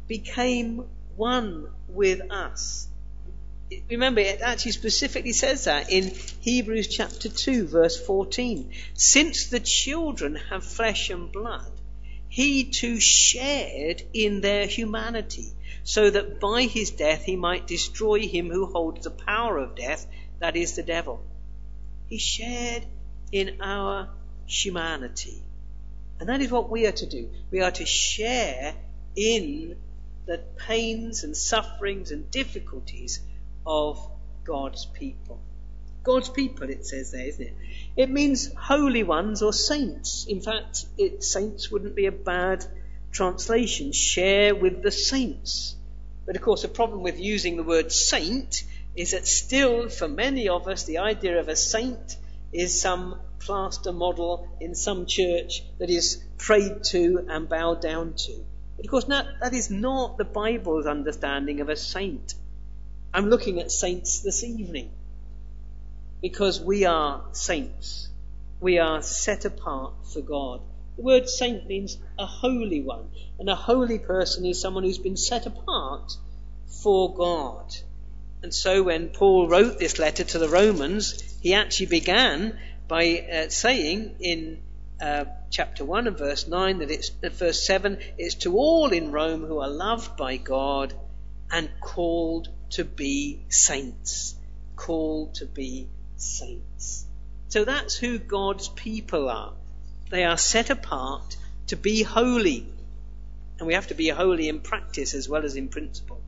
became 0.07 0.85
one 1.15 1.67
with 1.87 2.31
us. 2.31 2.87
Remember, 3.89 4.21
it 4.21 4.41
actually 4.41 4.73
specifically 4.73 5.31
says 5.31 5.63
that 5.63 5.91
in 5.91 6.11
Hebrews 6.41 6.87
chapter 6.87 7.29
2, 7.29 7.67
verse 7.67 7.99
14. 7.99 8.71
Since 8.93 9.47
the 9.47 9.59
children 9.59 10.35
have 10.35 10.63
flesh 10.63 11.09
and 11.09 11.31
blood, 11.31 11.71
he 12.29 12.65
too 12.65 12.99
shared 12.99 14.03
in 14.13 14.41
their 14.41 14.65
humanity, 14.65 15.51
so 15.83 16.09
that 16.09 16.39
by 16.39 16.63
his 16.63 16.91
death 16.91 17.23
he 17.23 17.35
might 17.35 17.67
destroy 17.67 18.27
him 18.27 18.49
who 18.49 18.65
holds 18.65 19.03
the 19.03 19.11
power 19.11 19.57
of 19.57 19.75
death, 19.75 20.05
that 20.39 20.55
is 20.55 20.75
the 20.75 20.83
devil. 20.83 21.21
He 22.07 22.17
shared 22.17 22.85
in 23.31 23.61
our 23.61 24.09
humanity. 24.45 25.43
And 26.19 26.29
that 26.29 26.41
is 26.41 26.51
what 26.51 26.69
we 26.69 26.85
are 26.85 26.91
to 26.93 27.05
do. 27.05 27.29
We 27.51 27.61
are 27.61 27.71
to 27.71 27.85
share 27.85 28.75
in 29.15 29.77
the 30.25 30.37
pains 30.37 31.23
and 31.23 31.35
sufferings 31.35 32.11
and 32.11 32.31
difficulties 32.31 33.19
of 33.65 33.99
God's 34.43 34.85
people. 34.85 35.41
God's 36.03 36.29
people, 36.29 36.69
it 36.69 36.85
says 36.85 37.11
there, 37.11 37.25
isn't 37.25 37.45
it? 37.45 37.53
It 37.95 38.09
means 38.09 38.53
holy 38.53 39.03
ones 39.03 39.41
or 39.41 39.53
saints. 39.53 40.25
In 40.27 40.41
fact, 40.41 40.85
it, 40.97 41.23
saints 41.23 41.71
wouldn't 41.71 41.95
be 41.95 42.05
a 42.05 42.11
bad 42.11 42.65
translation. 43.13 43.93
Share 43.93 44.53
with 44.53 44.81
the 44.81 44.91
saints. 44.91 45.75
But 46.25 46.35
of 46.35 46.41
course, 46.41 46.63
the 46.63 46.67
problem 46.67 47.03
with 47.03 47.19
using 47.19 47.55
the 47.55 47.63
word 47.63 47.91
saint 47.91 48.63
is 48.95 49.11
that 49.11 49.27
still, 49.27 49.89
for 49.89 50.07
many 50.07 50.49
of 50.49 50.67
us, 50.67 50.83
the 50.83 50.99
idea 50.99 51.39
of 51.39 51.47
a 51.47 51.55
saint 51.55 52.17
is 52.51 52.81
some 52.81 53.19
plaster 53.39 53.91
model 53.91 54.47
in 54.59 54.75
some 54.75 55.05
church 55.05 55.63
that 55.79 55.89
is 55.89 56.23
prayed 56.37 56.83
to 56.83 57.25
and 57.29 57.49
bowed 57.49 57.81
down 57.81 58.13
to. 58.13 58.45
But 58.77 58.85
of 58.85 58.91
course, 58.91 59.05
that, 59.05 59.25
that 59.41 59.53
is 59.53 59.69
not 59.69 60.17
the 60.17 60.25
Bible's 60.25 60.85
understanding 60.85 61.61
of 61.61 61.69
a 61.69 61.75
saint. 61.75 62.33
I'm 63.13 63.29
looking 63.29 63.59
at 63.59 63.71
saints 63.71 64.21
this 64.21 64.43
evening 64.43 64.91
because 66.21 66.61
we 66.61 66.85
are 66.85 67.23
saints. 67.31 68.09
We 68.59 68.79
are 68.79 69.01
set 69.01 69.45
apart 69.45 69.93
for 70.13 70.21
God. 70.21 70.61
The 70.95 71.01
word 71.01 71.29
saint 71.29 71.67
means 71.67 71.97
a 72.19 72.25
holy 72.25 72.81
one, 72.81 73.09
and 73.39 73.49
a 73.49 73.55
holy 73.55 73.99
person 73.99 74.45
is 74.45 74.61
someone 74.61 74.83
who's 74.83 74.99
been 74.99 75.17
set 75.17 75.45
apart 75.45 76.17
for 76.67 77.13
God. 77.13 77.75
And 78.43 78.53
so 78.53 78.83
when 78.83 79.09
Paul 79.09 79.47
wrote 79.47 79.79
this 79.79 79.97
letter 79.97 80.23
to 80.23 80.37
the 80.37 80.49
Romans, 80.49 81.21
he 81.41 81.53
actually 81.53 81.87
began 81.87 82.59
by 82.87 83.19
uh, 83.19 83.49
saying 83.49 84.17
in 84.19 84.61
uh, 85.01 85.25
chapter 85.49 85.83
1 85.83 86.07
and 86.07 86.17
verse 86.17 86.47
9 86.47 86.79
that 86.79 86.91
it's 86.91 87.11
at 87.23 87.33
verse 87.33 87.65
7 87.65 87.97
it's 88.17 88.35
to 88.35 88.57
all 88.57 88.89
in 88.91 89.11
Rome 89.11 89.45
who 89.45 89.59
are 89.59 89.69
loved 89.69 90.15
by 90.15 90.37
God 90.37 90.93
and 91.51 91.69
called 91.81 92.49
to 92.71 92.83
be 92.83 93.45
saints. 93.49 94.35
Called 94.75 95.35
to 95.35 95.45
be 95.45 95.87
saints. 96.17 97.05
So 97.47 97.65
that's 97.65 97.95
who 97.95 98.17
God's 98.17 98.67
people 98.67 99.29
are. 99.29 99.53
They 100.13 100.25
are 100.25 100.37
set 100.37 100.69
apart 100.69 101.37
to 101.69 101.75
be 101.75 102.03
holy. 102.03 102.67
And 103.57 103.65
we 103.65 103.73
have 103.73 103.87
to 103.87 103.95
be 103.95 104.09
holy 104.09 104.47
in 104.47 104.59
practice 104.59 105.15
as 105.15 105.27
well 105.27 105.43
as 105.43 105.55
in 105.55 105.69
principle. 105.69 106.21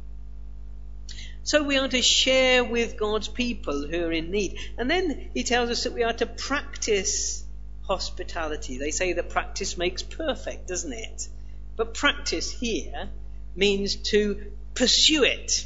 So 1.44 1.62
we 1.62 1.78
are 1.78 1.88
to 1.88 2.02
share 2.02 2.64
with 2.64 2.98
God's 2.98 3.28
people 3.28 3.88
who 3.88 4.06
are 4.06 4.12
in 4.12 4.32
need. 4.32 4.58
And 4.80 4.90
then 4.90 5.30
he 5.36 5.44
tells 5.44 5.70
us 5.70 5.84
that 5.84 5.94
we 5.94 6.02
are 6.02 6.14
to 6.14 6.26
practice 6.26 7.46
hospitality. 7.84 8.80
They 8.80 8.90
say 8.90 9.14
that 9.14 9.30
practice 9.30 9.78
makes 9.78 10.02
perfect, 10.02 10.68
doesn't 10.68 10.92
it? 10.92 11.28
But 11.76 11.94
practice 11.94 12.50
here 12.50 13.10
means 13.56 13.98
to 14.14 14.52
pursue 14.74 15.26
it. 15.26 15.64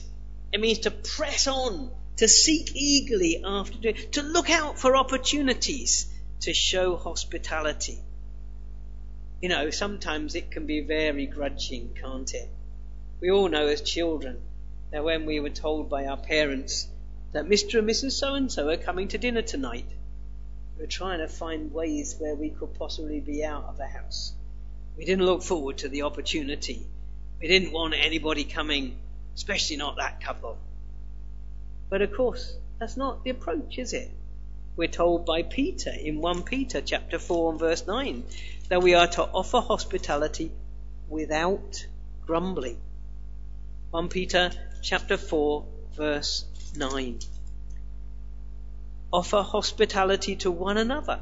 It 0.51 0.59
means 0.59 0.79
to 0.79 0.91
press 0.91 1.47
on, 1.47 1.89
to 2.17 2.27
seek 2.27 2.75
eagerly 2.75 3.43
after 3.45 3.93
to 3.93 4.21
look 4.21 4.49
out 4.49 4.77
for 4.77 4.97
opportunities 4.97 6.13
to 6.41 6.53
show 6.53 6.97
hospitality. 6.97 7.99
You 9.41 9.48
know, 9.48 9.69
sometimes 9.69 10.36
it 10.36 10.51
can 10.51 10.65
be 10.65 10.81
very 10.81 11.25
grudging, 11.25 11.93
can't 11.93 12.34
it? 12.34 12.50
We 13.22 13.31
all 13.31 13.48
know 13.48 13.67
as 13.67 13.81
children 13.81 14.41
that 14.91 15.03
when 15.03 15.25
we 15.25 15.39
were 15.39 15.50
told 15.50 15.89
by 15.89 16.08
our 16.08 16.17
parents 16.17 16.88
that 17.31 17.46
Mr. 17.46 17.79
and 17.79 17.88
Mrs. 17.88 18.13
So 18.13 18.34
and 18.34 18.51
so 18.51 18.69
are 18.69 18.77
coming 18.77 19.08
to 19.10 19.17
dinner 19.17 19.41
tonight, 19.41 19.86
we 20.75 20.84
were 20.84 20.88
trying 20.88 21.19
to 21.19 21.27
find 21.27 21.72
ways 21.72 22.15
where 22.19 22.36
we 22.36 22.50
could 22.50 22.74
possibly 22.74 23.22
be 23.22 23.43
out 23.43 23.65
of 23.65 23.77
the 23.77 23.88
house. 23.88 24.34
We 24.98 25.05
didn't 25.05 25.25
look 25.25 25.43
forward 25.43 25.77
to 25.79 25.89
the 25.89 26.01
opportunity. 26.01 26.86
We 27.39 27.48
didn't 27.48 27.72
want 27.72 27.93
anybody 27.93 28.43
coming, 28.43 28.98
especially 29.36 29.77
not 29.77 29.98
that 29.98 30.19
couple. 30.19 30.58
But 31.89 32.01
of 32.01 32.13
course, 32.13 32.58
that's 32.77 32.98
not 32.98 33.24
the 33.24 33.29
approach, 33.29 33.77
is 33.77 33.93
it? 33.93 34.12
We're 34.79 34.88
told 34.88 35.25
by 35.25 35.43
Peter 35.43 35.89
in 35.89 36.21
1 36.21 36.43
Peter 36.43 36.79
chapter 36.79 37.19
4 37.19 37.51
and 37.51 37.59
verse 37.59 37.86
9 37.86 38.24
that 38.69 38.81
we 38.81 38.93
are 38.93 39.07
to 39.07 39.24
offer 39.24 39.59
hospitality 39.59 40.53
without 41.09 41.86
grumbling. 42.25 42.77
1 43.91 44.07
Peter 44.07 44.51
chapter 44.81 45.17
4, 45.17 45.65
verse 45.98 46.45
9. 46.77 47.19
Offer 49.12 49.41
hospitality 49.41 50.38
to 50.38 50.50
one 50.50 50.77
another 50.77 51.19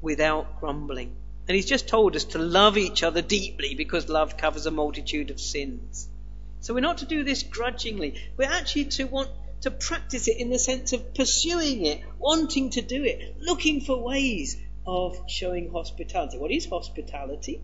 without 0.00 0.60
grumbling. 0.60 1.16
And 1.48 1.56
he's 1.56 1.66
just 1.66 1.88
told 1.88 2.14
us 2.14 2.26
to 2.26 2.38
love 2.38 2.78
each 2.78 3.02
other 3.02 3.22
deeply 3.22 3.74
because 3.74 4.08
love 4.08 4.36
covers 4.36 4.66
a 4.66 4.70
multitude 4.70 5.30
of 5.30 5.40
sins. 5.40 6.08
So 6.60 6.74
we're 6.74 6.88
not 6.88 6.98
to 6.98 7.06
do 7.06 7.24
this 7.24 7.42
grudgingly. 7.42 8.22
We're 8.36 8.48
actually 8.48 8.84
to 8.84 9.08
want 9.08 9.30
to 9.62 9.70
practice 9.70 10.28
it 10.28 10.38
in 10.38 10.50
the 10.50 10.58
sense 10.58 10.92
of 10.92 11.14
pursuing 11.14 11.86
it, 11.86 12.00
wanting 12.18 12.70
to 12.70 12.82
do 12.82 13.04
it, 13.04 13.36
looking 13.40 13.80
for 13.80 14.02
ways 14.02 14.56
of 14.86 15.18
showing 15.28 15.70
hospitality. 15.72 16.38
What 16.38 16.50
is 16.50 16.66
hospitality? 16.66 17.60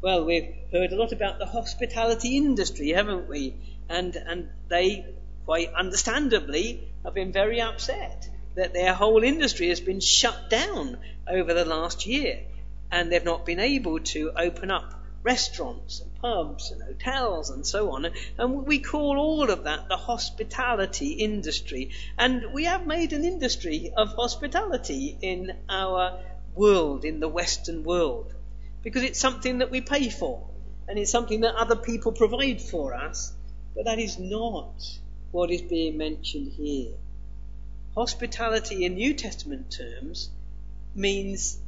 Well, 0.00 0.24
we've 0.24 0.54
heard 0.72 0.92
a 0.92 0.96
lot 0.96 1.12
about 1.12 1.38
the 1.38 1.46
hospitality 1.46 2.36
industry, 2.36 2.90
haven't 2.90 3.28
we? 3.28 3.54
and, 3.88 4.14
and 4.16 4.48
they, 4.68 5.06
quite 5.44 5.72
understandably, 5.72 6.88
have 7.04 7.14
been 7.14 7.32
very 7.32 7.60
upset 7.60 8.28
that 8.54 8.72
their 8.72 8.92
whole 8.92 9.22
industry 9.22 9.68
has 9.68 9.80
been 9.80 10.00
shut 10.00 10.50
down 10.50 10.98
over 11.26 11.54
the 11.54 11.64
last 11.64 12.06
year, 12.06 12.40
and 12.90 13.10
they've 13.10 13.24
not 13.24 13.46
been 13.46 13.60
able 13.60 14.00
to 14.00 14.32
open 14.36 14.70
up 14.70 14.97
restaurants 15.22 16.00
and 16.00 16.14
pubs 16.20 16.70
and 16.70 16.82
hotels 16.82 17.50
and 17.50 17.66
so 17.66 17.92
on. 17.92 18.06
And 18.38 18.66
we 18.66 18.78
call 18.78 19.18
all 19.18 19.50
of 19.50 19.64
that 19.64 19.88
the 19.88 19.96
hospitality 19.96 21.12
industry. 21.12 21.90
And 22.16 22.52
we 22.52 22.64
have 22.64 22.86
made 22.86 23.12
an 23.12 23.24
industry 23.24 23.92
of 23.96 24.14
hospitality 24.14 25.16
in 25.20 25.52
our 25.68 26.18
world, 26.54 27.04
in 27.04 27.20
the 27.20 27.28
Western 27.28 27.84
world, 27.84 28.32
because 28.82 29.02
it's 29.02 29.20
something 29.20 29.58
that 29.58 29.70
we 29.70 29.80
pay 29.80 30.08
for 30.08 30.46
and 30.88 30.98
it's 30.98 31.10
something 31.10 31.42
that 31.42 31.54
other 31.54 31.76
people 31.76 32.12
provide 32.12 32.60
for 32.60 32.94
us. 32.94 33.32
But 33.74 33.84
that 33.84 33.98
is 33.98 34.18
not 34.18 34.72
what 35.30 35.50
is 35.50 35.62
being 35.62 35.98
mentioned 35.98 36.52
here. 36.52 36.94
Hospitality 37.94 38.84
in 38.84 38.94
New 38.94 39.14
Testament 39.14 39.70
terms 39.70 40.30
means 40.94 41.58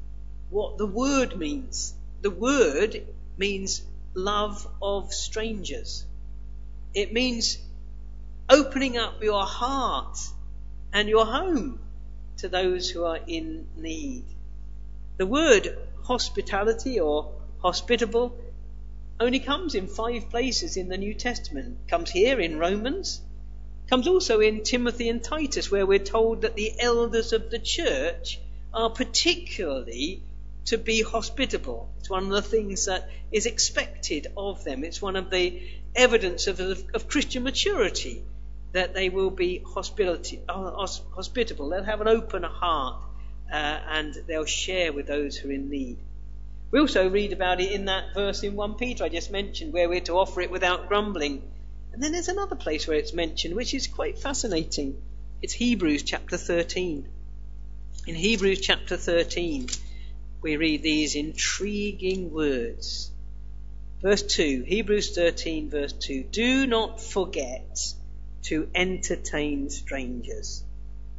what 0.49 0.78
the 0.78 0.87
word 0.87 1.37
means. 1.37 1.95
The 2.23 2.30
word 2.30 3.02
means 3.40 3.82
love 4.14 4.68
of 4.80 5.12
strangers. 5.12 6.04
It 6.94 7.12
means 7.12 7.59
opening 8.49 8.99
up 8.99 9.23
your 9.23 9.44
heart 9.44 10.18
and 10.92 11.09
your 11.09 11.25
home 11.25 11.80
to 12.37 12.49
those 12.49 12.90
who 12.90 13.04
are 13.04 13.18
in 13.26 13.66
need. 13.76 14.25
The 15.16 15.26
word 15.26 15.76
hospitality 16.04 17.00
or 17.00 17.32
hospitable 17.62 18.38
only 19.18 19.40
comes 19.40 19.75
in 19.75 19.87
five 19.87 20.28
places 20.30 20.76
in 20.76 20.88
the 20.88 20.99
New 20.99 21.14
Testament. 21.14 21.78
Comes 21.88 22.11
here 22.11 22.40
in 22.40 22.59
Romans, 22.59 23.20
comes 23.88 24.06
also 24.06 24.40
in 24.40 24.64
Timothy 24.64 25.09
and 25.09 25.23
Titus, 25.23 25.70
where 25.70 25.87
we're 25.87 25.99
told 25.99 26.42
that 26.42 26.56
the 26.56 26.73
elders 26.78 27.32
of 27.32 27.50
the 27.50 27.59
church 27.59 28.38
are 28.73 28.90
particularly 28.90 30.23
to 30.70 30.78
be 30.78 31.02
hospitable. 31.02 31.90
It's 31.98 32.08
one 32.08 32.26
of 32.26 32.30
the 32.30 32.42
things 32.42 32.86
that 32.86 33.10
is 33.32 33.46
expected 33.46 34.28
of 34.36 34.62
them. 34.62 34.84
It's 34.84 35.02
one 35.02 35.16
of 35.16 35.28
the 35.28 35.60
evidence 35.96 36.46
of, 36.46 36.60
of 36.60 37.08
Christian 37.08 37.42
maturity 37.42 38.22
that 38.70 38.94
they 38.94 39.08
will 39.08 39.30
be 39.30 39.64
uh, 39.66 39.82
hospitable. 39.82 41.70
They'll 41.70 41.82
have 41.82 42.00
an 42.00 42.06
open 42.06 42.44
heart 42.44 43.02
uh, 43.52 43.56
and 43.56 44.14
they'll 44.28 44.44
share 44.44 44.92
with 44.92 45.08
those 45.08 45.36
who 45.36 45.48
are 45.48 45.52
in 45.52 45.70
need. 45.70 45.98
We 46.70 46.78
also 46.78 47.10
read 47.10 47.32
about 47.32 47.60
it 47.60 47.72
in 47.72 47.86
that 47.86 48.14
verse 48.14 48.44
in 48.44 48.54
1 48.54 48.74
Peter 48.74 49.02
I 49.02 49.08
just 49.08 49.32
mentioned, 49.32 49.72
where 49.72 49.88
we're 49.88 50.00
to 50.02 50.12
offer 50.12 50.40
it 50.40 50.52
without 50.52 50.86
grumbling. 50.86 51.42
And 51.92 52.00
then 52.00 52.12
there's 52.12 52.28
another 52.28 52.54
place 52.54 52.86
where 52.86 52.96
it's 52.96 53.12
mentioned, 53.12 53.56
which 53.56 53.74
is 53.74 53.88
quite 53.88 54.20
fascinating. 54.20 55.02
It's 55.42 55.52
Hebrews 55.52 56.04
chapter 56.04 56.36
13. 56.36 57.08
In 58.06 58.14
Hebrews 58.14 58.60
chapter 58.60 58.96
13, 58.96 59.66
we 60.42 60.56
read 60.56 60.82
these 60.82 61.14
intriguing 61.16 62.32
words. 62.32 63.11
Verse 64.00 64.23
2, 64.23 64.62
Hebrews 64.66 65.14
13, 65.14 65.68
verse 65.68 65.92
2 65.92 66.25
Do 66.25 66.66
not 66.66 67.00
forget 67.00 67.94
to 68.42 68.68
entertain 68.75 69.68
strangers. 69.68 70.64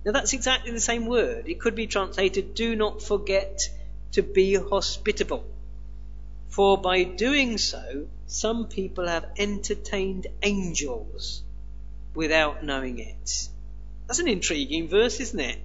Now 0.04 0.14
that's 0.14 0.34
exactly 0.34 0.72
the 0.72 0.80
same 0.80 1.06
word. 1.06 1.48
It 1.48 1.60
could 1.60 1.76
be 1.76 1.86
translated, 1.86 2.56
Do 2.56 2.76
not 2.76 3.04
forget 3.04 3.60
to 4.14 4.24
be 4.24 4.56
hospitable. 4.56 5.46
For 6.50 6.78
by 6.78 7.04
doing 7.04 7.58
so, 7.58 8.08
some 8.26 8.68
people 8.68 9.08
have 9.08 9.30
entertained 9.38 10.28
angels 10.42 11.44
without 12.14 12.64
knowing 12.64 13.00
it. 13.00 13.48
That's 14.08 14.20
an 14.20 14.28
intriguing 14.28 14.90
verse, 14.90 15.20
isn't 15.20 15.40
it? 15.40 15.60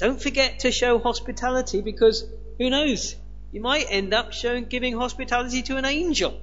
Don't 0.00 0.20
forget 0.20 0.60
to 0.60 0.72
show 0.72 0.98
hospitality 0.98 1.82
because 1.82 2.24
who 2.56 2.70
knows? 2.70 3.16
You 3.52 3.60
might 3.60 3.84
end 3.90 4.14
up 4.14 4.32
showing, 4.32 4.64
giving 4.64 4.94
hospitality 4.94 5.60
to 5.64 5.76
an 5.76 5.84
angel. 5.84 6.40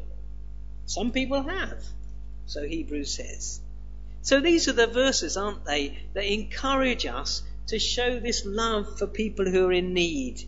Some 0.85 1.11
people 1.11 1.41
have. 1.41 1.83
So 2.45 2.67
Hebrews 2.67 3.15
says. 3.15 3.59
So 4.21 4.41
these 4.41 4.67
are 4.67 4.73
the 4.73 4.85
verses, 4.85 5.37
aren't 5.37 5.65
they, 5.65 5.97
that 6.13 6.31
encourage 6.31 7.07
us 7.07 7.41
to 7.69 7.79
show 7.79 8.19
this 8.19 8.45
love 8.45 8.99
for 8.99 9.07
people 9.07 9.49
who 9.49 9.65
are 9.65 9.73
in 9.73 9.91
need. 9.91 10.43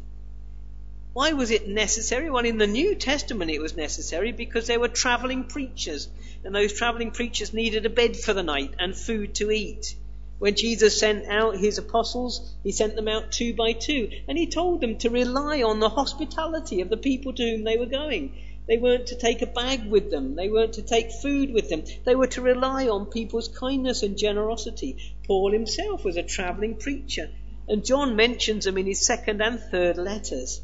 Why 1.13 1.33
was 1.33 1.49
it 1.49 1.67
necessary? 1.67 2.29
Well, 2.29 2.45
in 2.45 2.59
the 2.59 2.67
New 2.67 2.93
Testament 2.93 3.49
it 3.49 3.59
was 3.59 3.75
necessary 3.75 4.31
because 4.31 4.67
there 4.67 4.79
were 4.79 4.87
travelling 4.87 5.45
preachers, 5.45 6.07
and 6.43 6.53
those 6.53 6.73
travelling 6.73 7.09
preachers 7.09 7.53
needed 7.53 7.87
a 7.87 7.89
bed 7.89 8.15
for 8.15 8.33
the 8.33 8.43
night 8.43 8.75
and 8.77 8.95
food 8.95 9.33
to 9.35 9.49
eat. 9.49 9.95
When 10.39 10.55
Jesus 10.55 10.97
sent 10.97 11.25
out 11.25 11.57
his 11.57 11.77
apostles, 11.77 12.55
he 12.63 12.71
sent 12.71 12.95
them 12.95 13.09
out 13.09 13.33
two 13.33 13.53
by 13.53 13.73
two, 13.73 14.09
and 14.25 14.37
he 14.37 14.47
told 14.47 14.79
them 14.79 14.97
to 14.99 15.09
rely 15.09 15.61
on 15.61 15.81
the 15.81 15.89
hospitality 15.89 16.79
of 16.79 16.87
the 16.89 16.95
people 16.95 17.33
to 17.33 17.43
whom 17.43 17.65
they 17.65 17.75
were 17.75 17.85
going. 17.85 18.33
They 18.65 18.77
weren't 18.77 19.07
to 19.07 19.17
take 19.17 19.41
a 19.41 19.47
bag 19.47 19.87
with 19.87 20.11
them. 20.11 20.35
They 20.35 20.47
weren't 20.47 20.73
to 20.73 20.81
take 20.81 21.11
food 21.11 21.51
with 21.51 21.67
them. 21.67 21.83
They 22.05 22.15
were 22.15 22.27
to 22.27 22.41
rely 22.41 22.87
on 22.87 23.07
people's 23.07 23.49
kindness 23.49 24.01
and 24.01 24.17
generosity. 24.17 24.97
Paul 25.27 25.51
himself 25.51 26.05
was 26.05 26.15
a 26.15 26.23
travelling 26.23 26.75
preacher, 26.75 27.29
and 27.67 27.83
John 27.83 28.15
mentions 28.15 28.63
them 28.63 28.77
in 28.77 28.85
his 28.85 29.05
second 29.05 29.41
and 29.41 29.59
third 29.59 29.97
letters. 29.97 30.61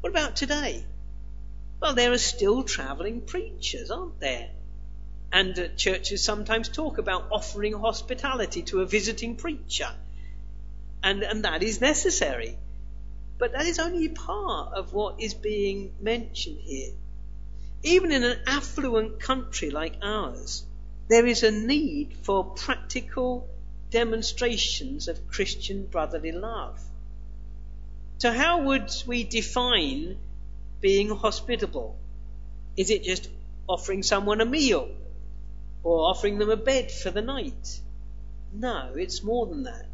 What 0.00 0.10
about 0.10 0.34
today? 0.34 0.84
Well, 1.80 1.94
there 1.94 2.10
are 2.10 2.18
still 2.18 2.64
travelling 2.64 3.20
preachers, 3.20 3.90
aren't 3.90 4.18
there? 4.18 4.50
And 5.32 5.72
churches 5.76 6.22
sometimes 6.24 6.68
talk 6.68 6.98
about 6.98 7.28
offering 7.30 7.74
hospitality 7.74 8.62
to 8.62 8.80
a 8.80 8.86
visiting 8.86 9.36
preacher. 9.36 9.90
And, 11.02 11.22
and 11.22 11.44
that 11.44 11.62
is 11.62 11.80
necessary. 11.80 12.56
But 13.38 13.52
that 13.52 13.66
is 13.66 13.78
only 13.78 14.08
part 14.08 14.72
of 14.72 14.94
what 14.94 15.20
is 15.20 15.34
being 15.34 15.94
mentioned 16.00 16.58
here. 16.60 16.92
Even 17.82 18.12
in 18.12 18.24
an 18.24 18.38
affluent 18.46 19.20
country 19.20 19.70
like 19.70 19.98
ours, 20.02 20.64
there 21.08 21.26
is 21.26 21.42
a 21.42 21.50
need 21.50 22.14
for 22.22 22.44
practical 22.44 23.48
demonstrations 23.90 25.06
of 25.08 25.28
Christian 25.28 25.86
brotherly 25.86 26.32
love. 26.32 26.80
So, 28.18 28.32
how 28.32 28.62
would 28.62 28.90
we 29.06 29.24
define 29.24 30.16
being 30.80 31.10
hospitable? 31.10 31.96
Is 32.76 32.90
it 32.90 33.04
just 33.04 33.28
offering 33.68 34.02
someone 34.02 34.40
a 34.40 34.46
meal 34.46 34.88
or 35.86 36.10
offering 36.10 36.38
them 36.38 36.50
a 36.50 36.56
bed 36.56 36.90
for 36.90 37.12
the 37.12 37.22
night? 37.22 37.80
No, 38.52 38.94
it's 38.96 39.22
more 39.22 39.46
than 39.46 39.62
that. 39.62 39.86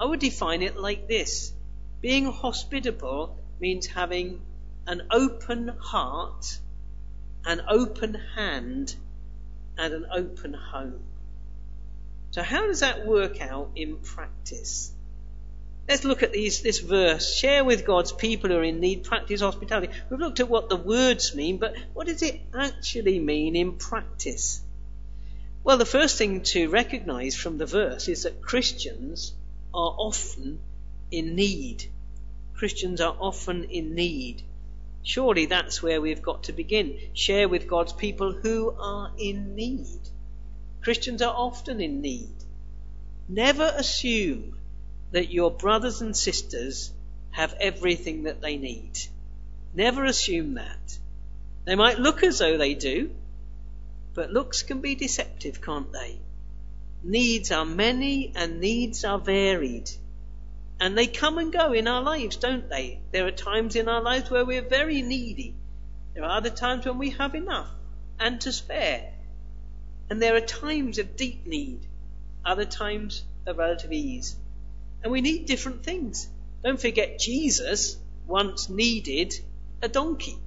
I 0.00 0.06
would 0.06 0.20
define 0.20 0.62
it 0.62 0.78
like 0.78 1.06
this 1.06 1.52
being 2.00 2.24
hospitable 2.32 3.36
means 3.60 3.86
having 3.86 4.40
an 4.86 5.02
open 5.10 5.68
heart, 5.68 6.58
an 7.44 7.60
open 7.68 8.14
hand, 8.36 8.94
and 9.76 9.92
an 9.92 10.06
open 10.10 10.54
home. 10.54 11.02
So, 12.30 12.42
how 12.42 12.66
does 12.66 12.80
that 12.80 13.06
work 13.06 13.42
out 13.42 13.72
in 13.76 13.96
practice? 13.96 14.92
Let's 15.86 16.04
look 16.04 16.22
at 16.22 16.32
these, 16.32 16.62
this 16.62 16.78
verse. 16.78 17.36
Share 17.36 17.64
with 17.64 17.84
God's 17.84 18.12
people 18.12 18.48
who 18.48 18.56
are 18.56 18.64
in 18.64 18.80
need, 18.80 19.04
practice 19.04 19.42
hospitality. 19.42 19.92
We've 20.08 20.20
looked 20.20 20.40
at 20.40 20.48
what 20.48 20.70
the 20.70 20.76
words 20.76 21.34
mean, 21.34 21.58
but 21.58 21.74
what 21.92 22.06
does 22.06 22.22
it 22.22 22.40
actually 22.58 23.18
mean 23.18 23.56
in 23.56 23.74
practice? 23.74 24.62
Well, 25.66 25.78
the 25.78 25.84
first 25.84 26.16
thing 26.16 26.42
to 26.54 26.68
recognize 26.68 27.34
from 27.34 27.58
the 27.58 27.66
verse 27.66 28.06
is 28.06 28.22
that 28.22 28.40
Christians 28.40 29.32
are 29.74 29.96
often 29.98 30.60
in 31.10 31.34
need. 31.34 31.86
Christians 32.54 33.00
are 33.00 33.16
often 33.18 33.64
in 33.64 33.96
need. 33.96 34.42
Surely 35.02 35.46
that's 35.46 35.82
where 35.82 36.00
we've 36.00 36.22
got 36.22 36.44
to 36.44 36.52
begin. 36.52 36.96
Share 37.14 37.48
with 37.48 37.66
God's 37.66 37.92
people 37.92 38.32
who 38.32 38.76
are 38.78 39.10
in 39.18 39.56
need. 39.56 40.08
Christians 40.82 41.20
are 41.20 41.34
often 41.34 41.80
in 41.80 42.00
need. 42.00 42.36
Never 43.28 43.74
assume 43.76 44.56
that 45.10 45.32
your 45.32 45.50
brothers 45.50 46.00
and 46.00 46.16
sisters 46.16 46.92
have 47.32 47.52
everything 47.58 48.22
that 48.22 48.40
they 48.40 48.56
need. 48.56 49.00
Never 49.74 50.04
assume 50.04 50.54
that. 50.54 50.96
They 51.64 51.74
might 51.74 51.98
look 51.98 52.22
as 52.22 52.38
though 52.38 52.56
they 52.56 52.74
do, 52.74 53.10
but 54.16 54.32
looks 54.32 54.62
can 54.62 54.80
be 54.80 54.94
deceptive, 54.94 55.60
can't 55.60 55.92
they? 55.92 56.18
Needs 57.02 57.52
are 57.52 57.66
many 57.66 58.32
and 58.34 58.60
needs 58.60 59.04
are 59.04 59.18
varied. 59.18 59.90
And 60.80 60.96
they 60.96 61.06
come 61.06 61.36
and 61.38 61.52
go 61.52 61.72
in 61.72 61.86
our 61.86 62.02
lives, 62.02 62.36
don't 62.36 62.68
they? 62.68 62.98
There 63.12 63.26
are 63.26 63.30
times 63.30 63.76
in 63.76 63.88
our 63.88 64.00
lives 64.00 64.30
where 64.30 64.44
we're 64.44 64.68
very 64.68 65.02
needy. 65.02 65.54
There 66.14 66.24
are 66.24 66.38
other 66.38 66.50
times 66.50 66.86
when 66.86 66.98
we 66.98 67.10
have 67.10 67.34
enough 67.34 67.68
and 68.18 68.40
to 68.40 68.52
spare. 68.52 69.12
And 70.08 70.20
there 70.20 70.34
are 70.34 70.40
times 70.40 70.98
of 70.98 71.16
deep 71.16 71.46
need, 71.46 71.80
other 72.44 72.64
times 72.64 73.22
of 73.46 73.58
relative 73.58 73.92
ease. 73.92 74.34
And 75.02 75.12
we 75.12 75.20
need 75.20 75.44
different 75.44 75.84
things. 75.84 76.26
Don't 76.64 76.80
forget, 76.80 77.18
Jesus 77.18 77.98
once 78.26 78.70
needed 78.70 79.34
a 79.82 79.88
donkey. 79.88 80.38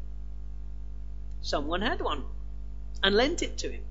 Someone 1.41 1.81
had 1.81 2.01
one 2.01 2.23
and 3.03 3.15
lent 3.15 3.41
it 3.41 3.57
to 3.59 3.69
him. 3.69 3.83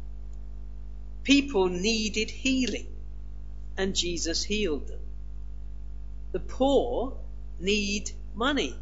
People 1.25 1.69
needed 1.69 2.31
healing, 2.31 2.87
and 3.77 3.95
Jesus 3.95 4.45
healed 4.45 4.89
them. 4.89 5.01
The 6.33 6.41
poor 6.41 7.17
need 7.59 8.11
money. 8.35 8.75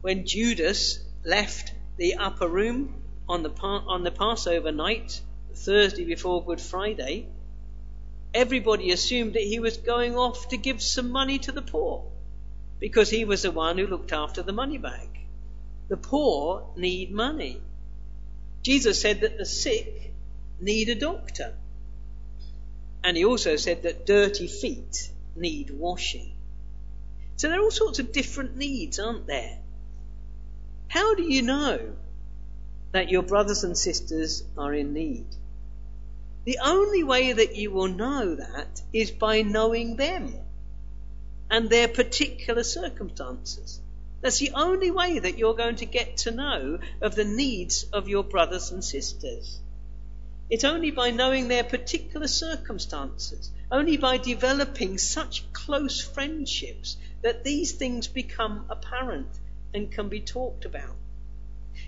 When 0.00 0.26
Judas 0.26 0.98
left 1.24 1.72
the 1.96 2.14
upper 2.14 2.48
room 2.48 3.02
on 3.28 3.42
the, 3.42 3.50
on 3.50 4.04
the 4.04 4.10
Passover 4.10 4.72
night, 4.72 5.20
Thursday 5.54 6.04
before 6.04 6.44
Good 6.44 6.60
Friday, 6.60 7.26
everybody 8.32 8.90
assumed 8.90 9.34
that 9.34 9.42
he 9.42 9.60
was 9.60 9.76
going 9.76 10.16
off 10.16 10.48
to 10.48 10.56
give 10.56 10.82
some 10.82 11.10
money 11.10 11.38
to 11.40 11.52
the 11.52 11.62
poor 11.62 12.04
because 12.78 13.10
he 13.10 13.24
was 13.24 13.42
the 13.42 13.50
one 13.50 13.76
who 13.76 13.86
looked 13.86 14.12
after 14.12 14.42
the 14.42 14.52
money 14.52 14.78
bag. 14.78 15.08
The 15.88 15.96
poor 15.96 16.72
need 16.76 17.12
money. 17.12 17.60
Jesus 18.62 19.00
said 19.00 19.20
that 19.20 19.38
the 19.38 19.46
sick 19.46 20.12
need 20.60 20.88
a 20.88 20.94
doctor. 20.94 21.54
And 23.02 23.16
he 23.16 23.24
also 23.24 23.56
said 23.56 23.82
that 23.84 24.06
dirty 24.06 24.46
feet 24.46 25.10
need 25.34 25.70
washing. 25.70 26.32
So 27.36 27.48
there 27.48 27.58
are 27.58 27.62
all 27.62 27.70
sorts 27.70 27.98
of 27.98 28.12
different 28.12 28.56
needs, 28.56 28.98
aren't 28.98 29.26
there? 29.26 29.58
How 30.88 31.14
do 31.14 31.22
you 31.22 31.40
know 31.40 31.94
that 32.92 33.08
your 33.08 33.22
brothers 33.22 33.64
and 33.64 33.78
sisters 33.78 34.42
are 34.58 34.74
in 34.74 34.92
need? 34.92 35.24
The 36.44 36.58
only 36.62 37.02
way 37.04 37.32
that 37.32 37.56
you 37.56 37.70
will 37.70 37.88
know 37.88 38.34
that 38.34 38.82
is 38.92 39.10
by 39.10 39.42
knowing 39.42 39.96
them 39.96 40.34
and 41.50 41.70
their 41.70 41.88
particular 41.88 42.62
circumstances. 42.62 43.80
That's 44.20 44.38
the 44.38 44.52
only 44.54 44.90
way 44.90 45.18
that 45.18 45.38
you're 45.38 45.54
going 45.54 45.76
to 45.76 45.86
get 45.86 46.18
to 46.18 46.30
know 46.30 46.78
of 47.00 47.14
the 47.14 47.24
needs 47.24 47.84
of 47.92 48.08
your 48.08 48.22
brothers 48.22 48.70
and 48.70 48.84
sisters. 48.84 49.60
It's 50.50 50.64
only 50.64 50.90
by 50.90 51.10
knowing 51.10 51.48
their 51.48 51.64
particular 51.64 52.26
circumstances, 52.26 53.50
only 53.70 53.96
by 53.96 54.18
developing 54.18 54.98
such 54.98 55.50
close 55.52 56.00
friendships 56.00 56.96
that 57.22 57.44
these 57.44 57.72
things 57.72 58.08
become 58.08 58.66
apparent 58.68 59.28
and 59.72 59.92
can 59.92 60.08
be 60.08 60.20
talked 60.20 60.64
about. 60.64 60.96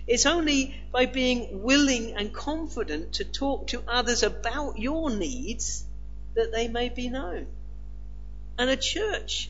It's 0.07 0.25
only 0.25 0.75
by 0.91 1.05
being 1.05 1.61
willing 1.61 2.13
and 2.13 2.33
confident 2.33 3.13
to 3.13 3.25
talk 3.25 3.67
to 3.67 3.83
others 3.87 4.23
about 4.23 4.79
your 4.79 5.09
needs 5.09 5.85
that 6.33 6.51
they 6.51 6.67
may 6.67 6.89
be 6.89 7.09
known. 7.09 7.47
And 8.57 8.69
a 8.69 8.77
church 8.77 9.49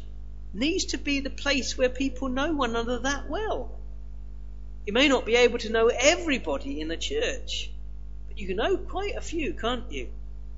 needs 0.54 0.86
to 0.86 0.98
be 0.98 1.20
the 1.20 1.30
place 1.30 1.78
where 1.78 1.90
people 1.90 2.30
know 2.30 2.54
one 2.54 2.70
another 2.70 3.00
that 3.00 3.30
well. 3.30 3.72
You 4.86 4.94
may 4.94 5.08
not 5.08 5.26
be 5.26 5.36
able 5.36 5.60
to 5.60 5.72
know 5.72 5.88
everybody 5.88 6.80
in 6.80 6.88
the 6.88 6.98
church, 6.98 7.72
but 8.28 8.38
you 8.38 8.48
can 8.48 8.58
know 8.58 8.78
quite 8.78 9.16
a 9.16 9.22
few, 9.22 9.54
can't 9.54 9.92
you? 9.92 10.10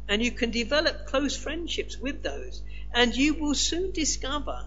And 0.07 0.21
you 0.21 0.31
can 0.31 0.51
develop 0.51 1.05
close 1.05 1.35
friendships 1.35 1.97
with 1.97 2.23
those, 2.23 2.61
and 2.93 3.15
you 3.15 3.35
will 3.35 3.55
soon 3.55 3.91
discover 3.91 4.65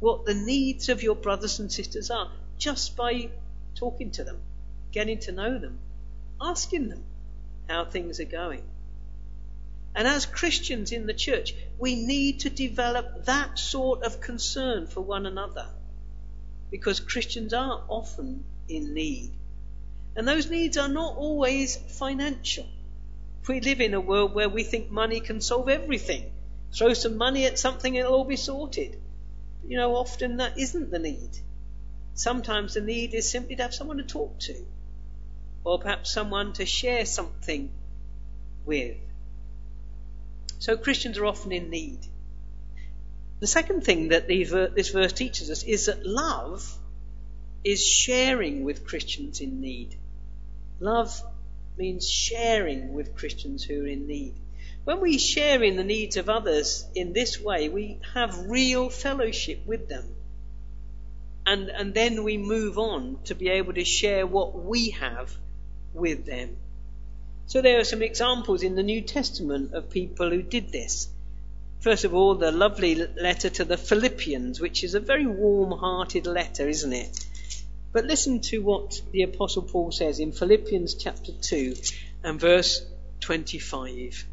what 0.00 0.24
the 0.24 0.34
needs 0.34 0.88
of 0.88 1.02
your 1.02 1.16
brothers 1.16 1.58
and 1.58 1.72
sisters 1.72 2.10
are 2.10 2.30
just 2.58 2.96
by 2.96 3.30
talking 3.74 4.10
to 4.12 4.24
them, 4.24 4.40
getting 4.92 5.18
to 5.20 5.32
know 5.32 5.58
them, 5.58 5.78
asking 6.40 6.88
them 6.88 7.04
how 7.68 7.84
things 7.84 8.20
are 8.20 8.24
going. 8.24 8.62
And 9.98 10.06
as 10.06 10.26
Christians 10.26 10.92
in 10.92 11.06
the 11.08 11.12
church, 11.12 11.56
we 11.76 11.96
need 11.96 12.38
to 12.40 12.50
develop 12.50 13.24
that 13.24 13.58
sort 13.58 14.04
of 14.04 14.20
concern 14.20 14.86
for 14.86 15.00
one 15.00 15.26
another. 15.26 15.66
Because 16.70 17.00
Christians 17.00 17.52
are 17.52 17.82
often 17.88 18.44
in 18.68 18.94
need. 18.94 19.32
And 20.14 20.28
those 20.28 20.48
needs 20.48 20.76
are 20.78 20.86
not 20.86 21.16
always 21.16 21.74
financial. 21.74 22.64
We 23.48 23.60
live 23.60 23.80
in 23.80 23.92
a 23.92 24.00
world 24.00 24.34
where 24.34 24.48
we 24.48 24.62
think 24.62 24.88
money 24.88 25.18
can 25.18 25.40
solve 25.40 25.68
everything. 25.68 26.30
Throw 26.72 26.94
some 26.94 27.16
money 27.16 27.46
at 27.46 27.58
something 27.58 27.96
it'll 27.96 28.14
all 28.14 28.24
be 28.24 28.36
sorted. 28.36 29.00
You 29.66 29.78
know, 29.78 29.96
often 29.96 30.36
that 30.36 30.56
isn't 30.58 30.92
the 30.92 31.00
need. 31.00 31.36
Sometimes 32.14 32.74
the 32.74 32.82
need 32.82 33.14
is 33.14 33.28
simply 33.28 33.56
to 33.56 33.64
have 33.64 33.74
someone 33.74 33.96
to 33.96 34.04
talk 34.04 34.38
to, 34.42 34.64
or 35.64 35.80
perhaps 35.80 36.12
someone 36.12 36.52
to 36.52 36.66
share 36.66 37.04
something 37.04 37.72
with. 38.64 38.96
So 40.58 40.76
Christians 40.76 41.18
are 41.18 41.26
often 41.26 41.52
in 41.52 41.70
need. 41.70 42.00
The 43.40 43.46
second 43.46 43.84
thing 43.84 44.08
that 44.08 44.26
this 44.26 44.90
verse 44.90 45.12
teaches 45.12 45.50
us 45.50 45.62
is 45.62 45.86
that 45.86 46.04
love 46.04 46.76
is 47.62 47.84
sharing 47.84 48.64
with 48.64 48.86
Christians 48.86 49.40
in 49.40 49.60
need. 49.60 49.94
Love 50.80 51.20
means 51.76 52.08
sharing 52.08 52.92
with 52.92 53.16
Christians 53.16 53.62
who 53.62 53.84
are 53.84 53.86
in 53.86 54.06
need. 54.06 54.34
When 54.84 55.00
we 55.00 55.18
share 55.18 55.62
in 55.62 55.76
the 55.76 55.84
needs 55.84 56.16
of 56.16 56.28
others 56.28 56.86
in 56.94 57.12
this 57.12 57.40
way, 57.40 57.68
we 57.68 57.98
have 58.14 58.50
real 58.50 58.90
fellowship 58.90 59.66
with 59.66 59.88
them. 59.88 60.14
And, 61.46 61.68
and 61.68 61.94
then 61.94 62.24
we 62.24 62.36
move 62.36 62.78
on 62.78 63.18
to 63.24 63.34
be 63.34 63.48
able 63.48 63.74
to 63.74 63.84
share 63.84 64.26
what 64.26 64.54
we 64.54 64.90
have 64.90 65.34
with 65.94 66.26
them. 66.26 66.56
So 67.48 67.62
there 67.62 67.80
are 67.80 67.84
some 67.84 68.02
examples 68.02 68.62
in 68.62 68.74
the 68.74 68.82
New 68.82 69.00
Testament 69.00 69.72
of 69.72 69.88
people 69.88 70.28
who 70.28 70.42
did 70.42 70.70
this. 70.70 71.08
First 71.80 72.04
of 72.04 72.12
all, 72.12 72.34
the 72.34 72.52
lovely 72.52 72.94
letter 72.94 73.48
to 73.48 73.64
the 73.64 73.78
Philippians, 73.78 74.60
which 74.60 74.84
is 74.84 74.94
a 74.94 75.00
very 75.00 75.26
warm 75.26 75.72
hearted 75.72 76.26
letter, 76.26 76.68
isn't 76.68 76.92
it? 76.92 77.26
But 77.90 78.04
listen 78.04 78.42
to 78.50 78.58
what 78.58 79.00
the 79.12 79.22
Apostle 79.22 79.62
Paul 79.62 79.92
says 79.92 80.20
in 80.20 80.32
Philippians 80.32 80.92
chapter 80.96 81.32
2 81.32 81.74
and 82.22 82.38
verse 82.38 82.84
25. 83.20 84.26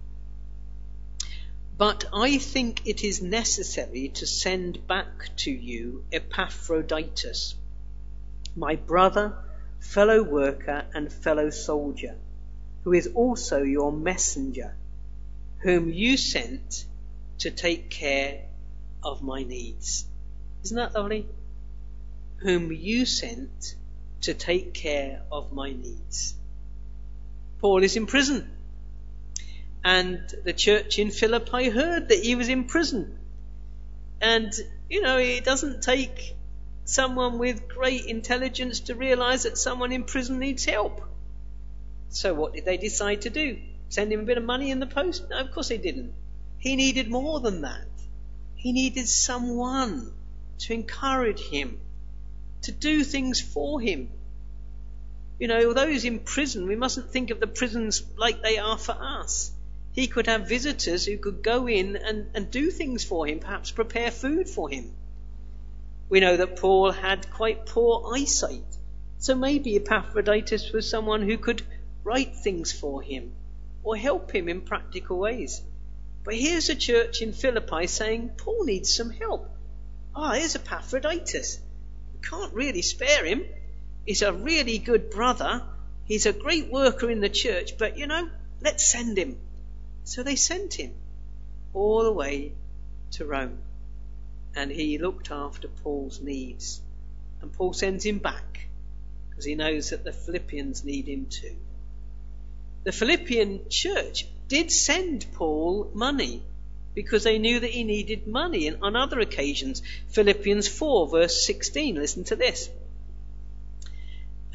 But 1.78 2.04
I 2.14 2.38
think 2.38 2.82
it 2.86 3.02
is 3.06 3.22
necessary 3.22 4.10
to 4.16 4.28
send 4.28 4.88
back 4.88 5.34
to 5.38 5.52
you 5.52 6.04
Epaphroditus, 6.12 7.56
my 8.58 8.76
brother, 8.76 9.38
fellow 9.80 10.22
worker, 10.22 10.84
and 10.94 11.14
fellow 11.14 11.50
soldier 11.50 12.18
who 12.86 12.94
is 12.94 13.10
also 13.16 13.64
your 13.64 13.92
messenger, 13.92 14.76
whom 15.58 15.92
you 15.92 16.16
sent 16.18 16.86
to 17.40 17.50
take 17.50 17.90
care 17.90 18.44
of 19.04 19.24
my 19.24 19.44
needs. 19.44 20.06
Isn't 20.64 20.78
that 20.78 20.94
lovely? 20.94 21.26
Whom 22.38 22.72
you 22.72 23.08
sent 23.08 23.76
to 24.22 24.36
take 24.36 24.76
care 24.76 25.24
of 25.32 25.52
my 25.52 25.72
needs. 25.72 26.36
Paul 27.60 27.82
is 27.82 27.96
in 27.96 28.06
prison. 28.06 28.52
And 29.84 30.22
the 30.44 30.54
church 30.54 31.00
in 31.00 31.10
Philippi 31.10 31.70
heard 31.70 32.10
that 32.10 32.24
he 32.24 32.36
was 32.36 32.50
in 32.50 32.66
prison. 32.66 33.18
And, 34.22 34.54
you 34.90 35.02
know, 35.02 35.18
it 35.18 35.44
doesn't 35.44 35.82
take 35.82 36.36
someone 36.84 37.40
with 37.40 37.68
great 37.68 38.06
intelligence 38.06 38.82
to 38.82 38.94
realize 38.94 39.44
that 39.44 39.58
someone 39.58 39.92
in 39.92 40.04
prison 40.04 40.38
needs 40.38 40.66
help. 40.66 41.02
So 42.16 42.34
what 42.34 42.54
did 42.54 42.64
they 42.64 42.78
decide 42.78 43.24
to 43.24 43.30
do? 43.30 43.60
Send 43.90 44.12
him 44.12 44.22
a 44.22 44.24
bit 44.24 44.38
of 44.38 44.44
money 44.46 44.72
in 44.72 44.80
the 44.80 44.88
post? 44.88 45.30
No, 45.30 45.38
of 45.38 45.52
course 45.52 45.68
they 45.68 45.78
didn't. 45.78 46.14
He 46.58 46.78
needed 46.78 47.10
more 47.10 47.42
than 47.42 47.62
that. 47.62 47.90
He 48.56 48.72
needed 48.72 49.10
someone 49.10 50.14
to 50.60 50.74
encourage 50.74 51.42
him, 51.42 51.78
to 52.62 52.72
do 52.72 53.04
things 53.04 53.42
for 53.42 53.82
him. 53.82 54.10
You 55.40 55.50
know, 55.50 55.68
although 55.68 55.90
he's 55.90 56.06
in 56.06 56.20
prison, 56.20 56.70
we 56.70 56.78
mustn't 56.78 57.12
think 57.12 57.32
of 57.32 57.42
the 57.42 57.48
prisons 57.48 58.02
like 58.16 58.42
they 58.42 58.60
are 58.60 58.78
for 58.78 58.94
us. 58.94 59.52
He 59.92 60.08
could 60.08 60.28
have 60.28 60.48
visitors 60.48 61.06
who 61.06 61.18
could 61.18 61.44
go 61.44 61.68
in 61.68 61.98
and, 61.98 62.30
and 62.34 62.50
do 62.50 62.72
things 62.72 63.04
for 63.04 63.28
him, 63.28 63.40
perhaps 63.40 63.72
prepare 63.72 64.10
food 64.10 64.48
for 64.48 64.70
him. 64.70 64.94
We 66.08 66.22
know 66.22 66.38
that 66.38 66.56
Paul 66.56 66.92
had 66.92 67.30
quite 67.30 67.66
poor 67.66 68.16
eyesight, 68.16 68.78
so 69.18 69.36
maybe 69.36 69.76
Epaphroditus 69.76 70.72
was 70.72 70.90
someone 70.90 71.22
who 71.22 71.38
could 71.38 71.62
write 72.06 72.36
things 72.36 72.72
for 72.72 73.02
him 73.02 73.34
or 73.84 73.98
help 73.98 74.34
him 74.34 74.48
in 74.48 74.62
practical 74.62 75.18
ways. 75.18 75.62
But 76.24 76.36
here's 76.36 76.70
a 76.70 76.76
church 76.76 77.22
in 77.22 77.34
Philippi 77.34 77.88
saying, 77.88 78.30
Paul 78.38 78.64
needs 78.64 78.94
some 78.94 79.10
help. 79.10 79.50
Ah, 80.16 80.32
oh, 80.32 80.34
here's 80.40 80.56
Epaphroditus. 80.56 81.60
We 82.14 82.28
can't 82.28 82.54
really 82.54 82.84
spare 82.84 83.26
him. 83.26 83.44
He's 84.06 84.22
a 84.22 84.32
really 84.32 84.78
good 84.78 85.10
brother. 85.10 85.64
He's 86.06 86.28
a 86.28 86.34
great 86.34 86.72
worker 86.72 87.10
in 87.10 87.22
the 87.22 87.30
church, 87.30 87.78
but 87.78 87.98
you 87.98 88.06
know, 88.06 88.30
let's 88.62 88.92
send 88.92 89.18
him. 89.18 89.38
So 90.04 90.22
they 90.22 90.36
sent 90.36 90.76
him 90.76 90.94
all 91.74 92.04
the 92.04 92.14
way 92.14 92.54
to 93.14 93.26
Rome. 93.26 93.58
And 94.56 94.72
he 94.72 95.00
looked 95.00 95.32
after 95.32 95.68
Paul's 95.68 96.22
needs. 96.22 96.82
And 97.42 97.52
Paul 97.52 97.74
sends 97.74 98.06
him 98.06 98.20
back 98.20 98.68
because 99.30 99.46
he 99.46 99.56
knows 99.56 99.90
that 99.90 100.04
the 100.04 100.14
Philippians 100.14 100.84
need 100.84 101.08
him 101.08 101.26
too 101.26 101.56
the 102.86 102.92
Philippian 102.92 103.68
church 103.70 104.28
did 104.48 104.72
send 104.72 105.26
Paul 105.34 105.92
money 105.96 106.44
because 106.94 107.24
they 107.24 107.40
knew 107.40 107.60
that 107.60 107.72
he 107.72 107.84
needed 107.84 108.28
money 108.28 108.68
and 108.68 108.78
on 108.84 108.96
other 108.96 109.20
occasions. 109.20 109.82
Philippians 110.10 110.68
4, 110.68 111.10
verse 111.10 111.46
16. 111.46 111.96
Listen 111.96 112.24
to 112.26 112.36
this. 112.36 112.70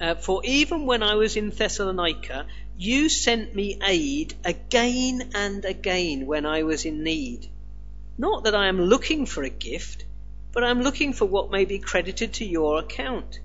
Uh, 0.01 0.15
For 0.15 0.43
even 0.45 0.87
when 0.87 1.03
I 1.03 1.17
was 1.17 1.37
in 1.37 1.51
Thessalonica, 1.51 2.47
you 2.79 3.09
sent 3.09 3.55
me 3.55 3.79
aid 3.83 4.35
again 4.45 5.33
and 5.35 5.65
again 5.65 6.25
when 6.25 6.47
I 6.47 6.63
was 6.63 6.85
in 6.85 7.03
need. 7.03 7.49
Not 8.17 8.45
that 8.45 8.55
I 8.55 8.69
am 8.69 8.81
looking 8.81 9.27
for 9.27 9.43
a 9.43 9.51
gift, 9.51 10.05
but 10.53 10.63
I 10.63 10.71
am 10.71 10.83
looking 10.83 11.13
for 11.13 11.25
what 11.25 11.51
may 11.51 11.65
be 11.65 11.81
credited 11.81 12.35
to 12.35 12.45
your 12.45 12.79
account. 12.79 13.41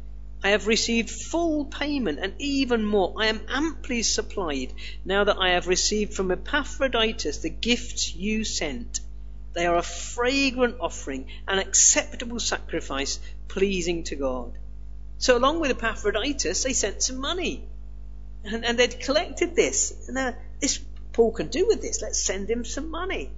I 0.45 0.49
have 0.49 0.67
received 0.67 1.10
full 1.10 1.65
payment 1.65 2.19
and 2.21 2.36
even 2.38 2.86
more. 2.86 3.15
I 3.17 3.25
am 3.27 3.41
amply 3.49 4.03
supplied 4.03 4.73
now 5.03 5.23
that 5.23 5.39
I 5.39 5.53
have 5.53 5.67
received 5.67 6.13
from 6.13 6.29
Epaphroditus 6.29 7.39
the 7.39 7.49
gifts 7.49 8.13
you 8.13 8.43
sent. 8.43 8.99
They 9.53 9.65
are 9.65 9.75
a 9.75 9.81
fragrant 9.81 10.75
offering, 10.79 11.31
an 11.47 11.58
acceptable 11.58 12.39
sacrifice, 12.39 13.19
pleasing 13.47 14.03
to 14.03 14.15
God. 14.17 14.55
So 15.17 15.36
along 15.36 15.62
with 15.62 15.71
Epaphroditus, 15.71 16.62
they 16.63 16.73
sent 16.73 17.01
some 17.01 17.17
money. 17.17 17.67
And, 18.43 18.63
and 18.63 18.77
they'd 18.77 18.99
collected 18.99 19.55
this. 19.55 20.05
And 20.05 20.13
now, 20.13 20.36
this 20.60 20.79
Paul 21.12 21.31
can 21.31 21.47
do 21.47 21.65
with 21.65 21.81
this. 21.81 22.03
Let's 22.03 22.21
send 22.21 22.51
him 22.51 22.65
some 22.65 22.91
money. 22.91 23.31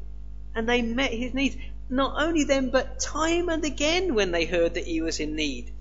And 0.54 0.68
they 0.68 0.82
met 0.82 1.14
his 1.14 1.34
needs. 1.34 1.56
Not 1.90 2.22
only 2.22 2.44
then, 2.44 2.70
but 2.70 3.00
time 3.00 3.48
and 3.48 3.64
again 3.64 4.14
when 4.14 4.32
they 4.32 4.44
heard 4.44 4.74
that 4.74 4.84
he 4.84 5.00
was 5.00 5.22
in 5.22 5.38
need 5.38 5.72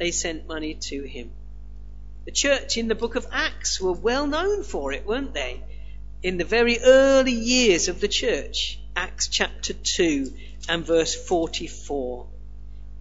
they 0.00 0.10
sent 0.10 0.48
money 0.48 0.74
to 0.74 1.02
him. 1.02 1.30
The 2.24 2.32
church 2.32 2.78
in 2.78 2.88
the 2.88 2.94
book 2.94 3.16
of 3.16 3.26
Acts 3.30 3.78
were 3.78 3.92
well 3.92 4.26
known 4.26 4.64
for 4.64 4.92
it, 4.92 5.06
weren't 5.06 5.34
they? 5.34 5.62
In 6.22 6.38
the 6.38 6.44
very 6.44 6.78
early 6.80 7.32
years 7.32 7.88
of 7.88 8.00
the 8.00 8.08
church, 8.08 8.80
Acts 8.96 9.28
chapter 9.28 9.74
2 9.74 10.32
and 10.70 10.86
verse 10.86 11.14
44. 11.14 12.26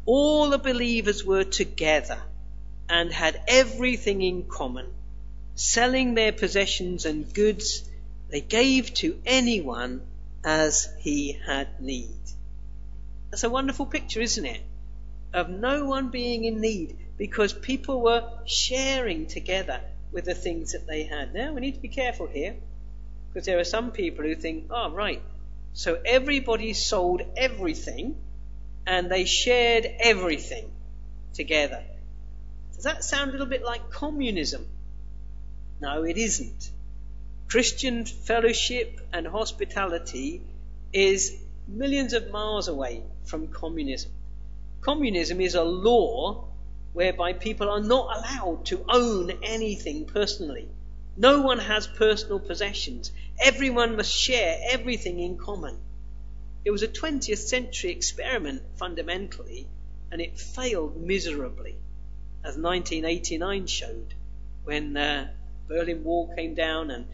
all 0.06 0.50
the 0.50 0.58
believers 0.58 1.24
were 1.24 1.46
together 1.46 2.22
and 2.90 3.14
had 3.14 3.42
everything 3.48 4.22
in 4.22 4.44
common. 4.44 4.88
Selling 5.56 6.16
their 6.16 6.34
possessions 6.34 7.06
and 7.06 7.34
goods, 7.34 7.90
they 8.30 8.42
gave 8.42 8.94
to 8.96 9.22
anyone 9.26 10.02
as 10.44 10.90
he 11.00 11.40
had 11.46 11.80
need. 11.80 12.20
That's 13.30 13.44
a 13.46 13.50
wonderful 13.50 13.86
picture, 13.86 14.22
isn't 14.22 14.46
it? 14.46 14.62
Of 15.34 15.50
no 15.50 15.86
one 15.86 16.10
being 16.10 16.46
in 16.46 16.60
need 16.60 16.98
because 17.18 17.54
people 17.54 18.02
were 18.02 18.24
sharing 18.46 19.28
together 19.28 19.82
with 20.12 20.26
the 20.26 20.34
things 20.34 20.72
that 20.72 20.88
they 20.88 21.04
had. 21.04 21.34
Now, 21.34 21.54
we 21.54 21.62
need 21.62 21.76
to 21.76 21.82
be 21.82 21.88
careful 21.88 22.28
here 22.28 22.56
because 23.30 23.46
there 23.46 23.60
are 23.60 23.64
some 23.64 23.92
people 23.92 24.26
who 24.26 24.36
think, 24.36 24.66
oh, 24.72 24.92
right, 24.92 25.22
so 25.74 26.00
everybody 26.04 26.74
sold 26.74 27.22
everything 27.38 28.16
and 28.88 29.12
they 29.12 29.26
shared 29.26 29.86
everything 30.00 30.72
together. 31.34 31.84
Does 32.74 32.86
that 32.86 33.04
sound 33.04 33.30
a 33.30 33.32
little 33.34 33.48
bit 33.48 33.64
like 33.64 33.92
communism? 33.92 34.66
No, 35.80 36.04
it 36.04 36.18
isn't. 36.18 36.72
Christian 37.50 38.06
fellowship 38.06 39.00
and 39.14 39.28
hospitality 39.28 40.42
is 40.92 41.36
millions 41.68 42.14
of 42.14 42.32
miles 42.32 42.68
away 42.68 43.04
from 43.26 43.48
communism. 43.48 44.12
Communism 44.82 45.42
is 45.42 45.56
a 45.56 45.64
law 45.64 46.48
whereby 46.94 47.34
people 47.34 47.70
are 47.70 47.82
not 47.82 48.18
allowed 48.18 48.66
to 48.66 48.86
own 48.88 49.30
anything 49.44 50.06
personally. 50.06 50.70
No 51.18 51.42
one 51.42 51.60
has 51.60 51.86
personal 51.86 52.40
possessions. 52.40 53.12
Everyone 53.40 53.98
must 53.98 54.12
share 54.12 54.58
everything 54.70 55.20
in 55.20 55.38
common. 55.38 55.78
It 56.64 56.72
was 56.72 56.82
a 56.82 56.88
20th 56.88 57.40
century 57.40 57.92
experiment 57.92 58.64
fundamentally, 58.78 59.68
and 60.12 60.22
it 60.22 60.40
failed 60.40 60.96
miserably, 60.96 61.76
as 62.44 62.58
1989 62.58 63.68
showed, 63.68 64.14
when 64.64 64.94
the 64.94 65.30
Berlin 65.68 66.04
Wall 66.06 66.34
came 66.36 66.56
down 66.56 66.90
and 66.90 67.06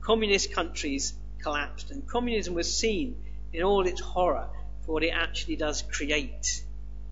communist 0.00 0.52
countries 0.52 1.14
collapsed, 1.42 1.90
and 1.90 2.06
communism 2.06 2.54
was 2.54 2.72
seen 2.72 3.16
in 3.52 3.64
all 3.64 3.86
its 3.86 4.00
horror 4.00 4.48
for 4.86 4.92
what 4.92 5.02
it 5.02 5.10
actually 5.10 5.56
does 5.56 5.82
create. 5.82 6.62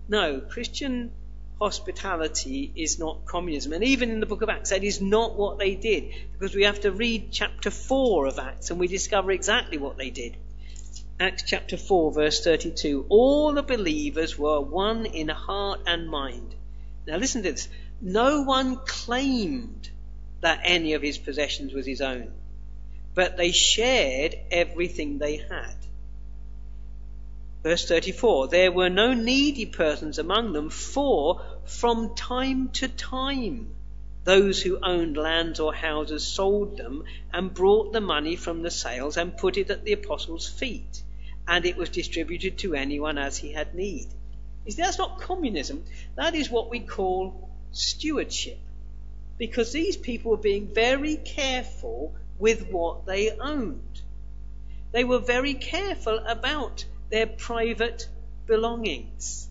No, 0.07 0.39
Christian 0.39 1.11
hospitality 1.59 2.71
is 2.75 2.99
not 2.99 3.25
communism. 3.25 3.73
And 3.73 3.83
even 3.83 4.11
in 4.11 4.19
the 4.19 4.25
book 4.25 4.41
of 4.41 4.49
Acts, 4.49 4.69
that 4.69 4.83
is 4.83 5.01
not 5.01 5.35
what 5.35 5.57
they 5.57 5.75
did, 5.75 6.13
because 6.33 6.55
we 6.55 6.63
have 6.63 6.81
to 6.81 6.91
read 6.91 7.29
chapter 7.31 7.71
4 7.71 8.27
of 8.27 8.39
Acts 8.39 8.69
and 8.69 8.79
we 8.79 8.87
discover 8.87 9.31
exactly 9.31 9.77
what 9.77 9.97
they 9.97 10.09
did. 10.09 10.37
Acts 11.19 11.43
chapter 11.47 11.77
4, 11.77 12.13
verse 12.13 12.43
32. 12.43 13.07
All 13.09 13.53
the 13.53 13.63
believers 13.63 14.37
were 14.37 14.61
one 14.61 15.05
in 15.05 15.29
heart 15.29 15.81
and 15.87 16.07
mind. 16.09 16.53
Now 17.07 17.17
listen 17.17 17.43
to 17.43 17.51
this. 17.51 17.67
No 17.99 18.43
one 18.43 18.77
claimed 18.85 19.89
that 20.41 20.61
any 20.63 20.93
of 20.93 21.01
his 21.01 21.17
possessions 21.17 21.73
was 21.73 21.87
his 21.87 22.01
own, 22.01 22.31
but 23.15 23.35
they 23.35 23.51
shared 23.51 24.35
everything 24.51 25.17
they 25.17 25.37
had. 25.37 25.75
Verse 27.67 27.85
34 27.85 28.47
There 28.47 28.71
were 28.71 28.89
no 28.89 29.13
needy 29.13 29.65
persons 29.65 30.17
among 30.17 30.53
them, 30.53 30.69
for 30.69 31.41
from 31.65 32.15
time 32.15 32.69
to 32.69 32.87
time 32.87 33.75
those 34.23 34.61
who 34.61 34.79
owned 34.81 35.17
lands 35.17 35.59
or 35.59 35.73
houses 35.73 36.25
sold 36.25 36.77
them 36.77 37.03
and 37.33 37.53
brought 37.53 37.91
the 37.91 37.99
money 37.99 38.37
from 38.37 38.61
the 38.61 38.71
sales 38.71 39.17
and 39.17 39.35
put 39.35 39.57
it 39.57 39.69
at 39.69 39.83
the 39.83 39.91
apostles' 39.91 40.47
feet 40.47 41.03
and 41.45 41.65
it 41.65 41.75
was 41.75 41.89
distributed 41.89 42.57
to 42.59 42.73
anyone 42.73 43.17
as 43.17 43.37
he 43.37 43.51
had 43.51 43.75
need. 43.75 44.07
You 44.65 44.71
see, 44.71 44.81
that's 44.81 44.97
not 44.97 45.19
communism. 45.19 45.83
That 46.15 46.35
is 46.35 46.49
what 46.49 46.69
we 46.69 46.79
call 46.79 47.49
stewardship. 47.73 48.59
Because 49.37 49.73
these 49.73 49.97
people 49.97 50.31
were 50.31 50.37
being 50.37 50.73
very 50.73 51.17
careful 51.17 52.15
with 52.39 52.69
what 52.69 53.05
they 53.05 53.31
owned. 53.31 54.01
They 54.93 55.03
were 55.03 55.19
very 55.19 55.53
careful 55.53 56.19
about 56.19 56.85
their 57.09 57.27
private 57.27 58.07
belongings. 58.45 59.47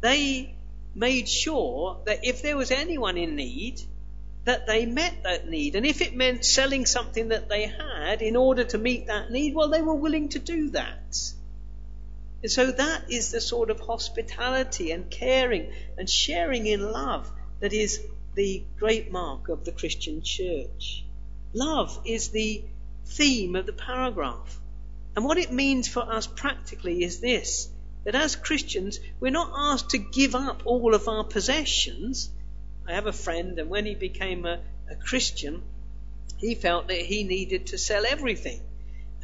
They 0.00 0.54
made 0.94 1.28
sure 1.28 2.00
that 2.06 2.20
if 2.24 2.42
there 2.42 2.56
was 2.56 2.70
anyone 2.70 3.16
in 3.16 3.36
need, 3.36 3.80
that 4.44 4.66
they 4.66 4.86
met 4.86 5.22
that 5.22 5.48
need. 5.48 5.74
And 5.74 5.86
if 5.86 6.02
it 6.02 6.14
meant 6.14 6.44
selling 6.44 6.86
something 6.86 7.28
that 7.28 7.48
they 7.48 7.66
had 7.66 8.20
in 8.20 8.36
order 8.36 8.64
to 8.64 8.78
meet 8.78 9.06
that 9.06 9.30
need, 9.30 9.54
well, 9.54 9.68
they 9.68 9.82
were 9.82 9.94
willing 9.94 10.28
to 10.30 10.38
do 10.38 10.70
that. 10.70 11.32
And 12.42 12.50
so 12.50 12.70
that 12.70 13.10
is 13.10 13.30
the 13.30 13.40
sort 13.40 13.70
of 13.70 13.80
hospitality 13.80 14.90
and 14.90 15.10
caring 15.10 15.72
and 15.96 16.08
sharing 16.08 16.66
in 16.66 16.92
love 16.92 17.30
that 17.60 17.72
is 17.72 18.02
the 18.34 18.62
great 18.78 19.10
mark 19.10 19.48
of 19.48 19.64
the 19.64 19.72
Christian 19.72 20.20
church. 20.22 21.04
Love 21.54 21.98
is 22.04 22.28
the 22.28 22.62
theme 23.06 23.56
of 23.56 23.64
the 23.64 23.72
paragraph. 23.72 24.60
And 25.16 25.24
what 25.24 25.38
it 25.38 25.52
means 25.52 25.88
for 25.88 26.00
us 26.00 26.26
practically 26.26 27.04
is 27.04 27.20
this 27.20 27.68
that 28.04 28.14
as 28.14 28.36
Christians, 28.36 29.00
we're 29.18 29.30
not 29.30 29.52
asked 29.56 29.90
to 29.90 29.98
give 29.98 30.34
up 30.34 30.62
all 30.66 30.94
of 30.94 31.08
our 31.08 31.24
possessions 31.24 32.30
I 32.86 32.92
have 32.92 33.06
a 33.06 33.12
friend, 33.12 33.58
and 33.58 33.70
when 33.70 33.86
he 33.86 33.94
became 33.94 34.44
a, 34.44 34.60
a 34.90 34.96
Christian, 34.96 35.62
he 36.36 36.54
felt 36.54 36.88
that 36.88 36.98
he 36.98 37.24
needed 37.24 37.68
to 37.68 37.78
sell 37.78 38.04
everything, 38.04 38.60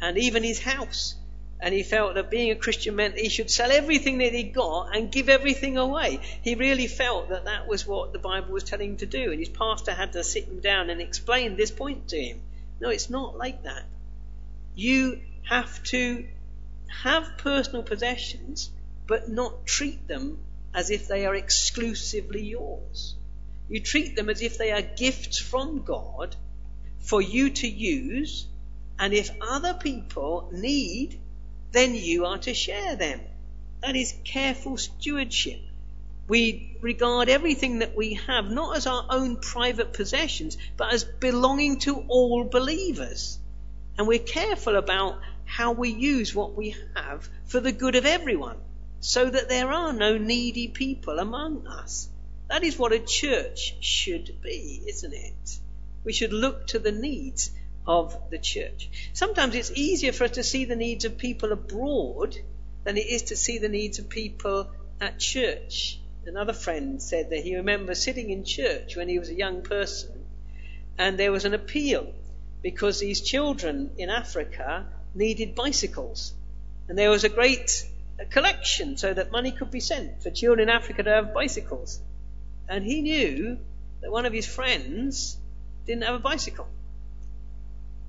and 0.01 0.17
even 0.17 0.43
his 0.43 0.59
house. 0.59 1.15
And 1.59 1.75
he 1.75 1.83
felt 1.83 2.15
that 2.15 2.31
being 2.31 2.49
a 2.49 2.55
Christian 2.55 2.95
meant 2.95 3.19
he 3.19 3.29
should 3.29 3.51
sell 3.51 3.71
everything 3.71 4.17
that 4.17 4.33
he 4.33 4.41
got 4.41 4.95
and 4.95 5.11
give 5.11 5.29
everything 5.29 5.77
away. 5.77 6.19
He 6.41 6.55
really 6.55 6.87
felt 6.87 7.29
that 7.29 7.45
that 7.45 7.67
was 7.67 7.85
what 7.85 8.13
the 8.13 8.17
Bible 8.17 8.51
was 8.51 8.63
telling 8.63 8.91
him 8.91 8.97
to 8.97 9.05
do, 9.05 9.29
and 9.29 9.39
his 9.39 9.49
pastor 9.49 9.91
had 9.91 10.13
to 10.13 10.23
sit 10.23 10.45
him 10.45 10.59
down 10.59 10.89
and 10.89 10.99
explain 10.99 11.55
this 11.55 11.69
point 11.69 12.07
to 12.07 12.19
him. 12.19 12.41
No, 12.79 12.89
it's 12.89 13.11
not 13.11 13.37
like 13.37 13.61
that. 13.61 13.83
You 14.73 15.21
have 15.43 15.83
to 15.83 16.25
have 17.03 17.37
personal 17.37 17.83
possessions, 17.83 18.69
but 19.07 19.29
not 19.29 19.65
treat 19.65 20.07
them 20.07 20.39
as 20.73 20.89
if 20.89 21.07
they 21.07 21.25
are 21.25 21.35
exclusively 21.35 22.43
yours. 22.43 23.15
You 23.69 23.81
treat 23.81 24.15
them 24.15 24.29
as 24.29 24.41
if 24.41 24.57
they 24.57 24.71
are 24.71 24.81
gifts 24.81 25.39
from 25.39 25.83
God 25.83 26.35
for 26.99 27.21
you 27.21 27.49
to 27.49 27.67
use, 27.67 28.47
and 28.99 29.13
if 29.13 29.31
other 29.41 29.73
people 29.73 30.49
need, 30.51 31.19
then 31.71 31.95
you 31.95 32.25
are 32.25 32.37
to 32.39 32.53
share 32.53 32.95
them. 32.95 33.21
That 33.81 33.95
is 33.95 34.13
careful 34.23 34.77
stewardship. 34.77 35.59
We 36.27 36.77
regard 36.81 37.29
everything 37.29 37.79
that 37.79 37.95
we 37.95 38.13
have 38.27 38.49
not 38.49 38.77
as 38.77 38.87
our 38.87 39.05
own 39.09 39.37
private 39.37 39.93
possessions, 39.93 40.57
but 40.77 40.93
as 40.93 41.03
belonging 41.03 41.79
to 41.79 42.05
all 42.07 42.43
believers. 42.43 43.39
And 44.01 44.07
we're 44.07 44.17
careful 44.17 44.77
about 44.77 45.21
how 45.45 45.73
we 45.73 45.89
use 45.89 46.33
what 46.33 46.55
we 46.55 46.75
have 46.95 47.29
for 47.45 47.59
the 47.59 47.71
good 47.71 47.93
of 47.93 48.07
everyone, 48.07 48.57
so 48.99 49.29
that 49.29 49.47
there 49.47 49.71
are 49.71 49.93
no 49.93 50.17
needy 50.17 50.69
people 50.69 51.19
among 51.19 51.67
us. 51.67 52.09
That 52.49 52.63
is 52.63 52.79
what 52.79 52.93
a 52.93 52.97
church 52.97 53.75
should 53.79 54.41
be, 54.41 54.81
isn't 54.87 55.13
it? 55.13 55.59
We 56.03 56.13
should 56.13 56.33
look 56.33 56.65
to 56.69 56.79
the 56.79 56.91
needs 56.91 57.51
of 57.85 58.17
the 58.31 58.39
church. 58.39 58.89
Sometimes 59.13 59.53
it's 59.53 59.69
easier 59.69 60.13
for 60.13 60.23
us 60.23 60.31
to 60.31 60.43
see 60.43 60.65
the 60.65 60.75
needs 60.75 61.05
of 61.05 61.19
people 61.19 61.51
abroad 61.51 62.35
than 62.83 62.97
it 62.97 63.05
is 63.05 63.21
to 63.25 63.35
see 63.35 63.59
the 63.59 63.69
needs 63.69 63.99
of 63.99 64.09
people 64.09 64.71
at 64.99 65.19
church. 65.19 65.99
Another 66.25 66.53
friend 66.53 66.99
said 66.99 67.29
that 67.29 67.43
he 67.43 67.55
remembers 67.55 68.01
sitting 68.01 68.31
in 68.31 68.45
church 68.45 68.95
when 68.95 69.07
he 69.07 69.19
was 69.19 69.29
a 69.29 69.35
young 69.35 69.61
person 69.61 70.25
and 70.97 71.19
there 71.19 71.31
was 71.31 71.45
an 71.45 71.53
appeal 71.53 72.15
because 72.61 72.99
these 72.99 73.21
children 73.21 73.91
in 73.97 74.09
Africa 74.09 74.85
needed 75.15 75.55
bicycles. 75.55 76.33
And 76.87 76.97
there 76.97 77.09
was 77.09 77.23
a 77.23 77.29
great 77.29 77.85
collection 78.29 78.97
so 78.97 79.13
that 79.13 79.31
money 79.31 79.51
could 79.51 79.71
be 79.71 79.79
sent 79.79 80.21
for 80.21 80.29
children 80.29 80.69
in 80.69 80.73
Africa 80.73 81.03
to 81.03 81.09
have 81.09 81.33
bicycles. 81.33 81.99
And 82.69 82.83
he 82.83 83.01
knew 83.01 83.57
that 84.01 84.11
one 84.11 84.25
of 84.25 84.33
his 84.33 84.45
friends 84.45 85.37
didn't 85.85 86.03
have 86.03 86.15
a 86.15 86.19
bicycle. 86.19 86.67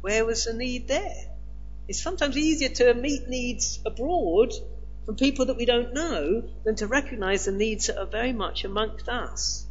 Where 0.01 0.25
was 0.25 0.45
the 0.45 0.53
need 0.53 0.89
there? 0.89 1.29
It's 1.89 2.03
sometimes 2.03 2.37
easier 2.37 2.69
to 2.69 2.95
meet 2.95 3.29
needs 3.29 3.81
abroad 3.85 4.53
from 5.05 5.17
people 5.17 5.47
that 5.47 5.57
we 5.57 5.65
don't 5.65 5.95
know 5.95 6.49
than 6.65 6.77
to 6.77 6.87
recognize 6.87 7.45
the 7.45 7.53
needs 7.53 7.87
that 7.87 7.99
are 7.99 8.07
very 8.07 8.33
much 8.33 8.65
amongst 8.65 9.09
us. 9.09 9.67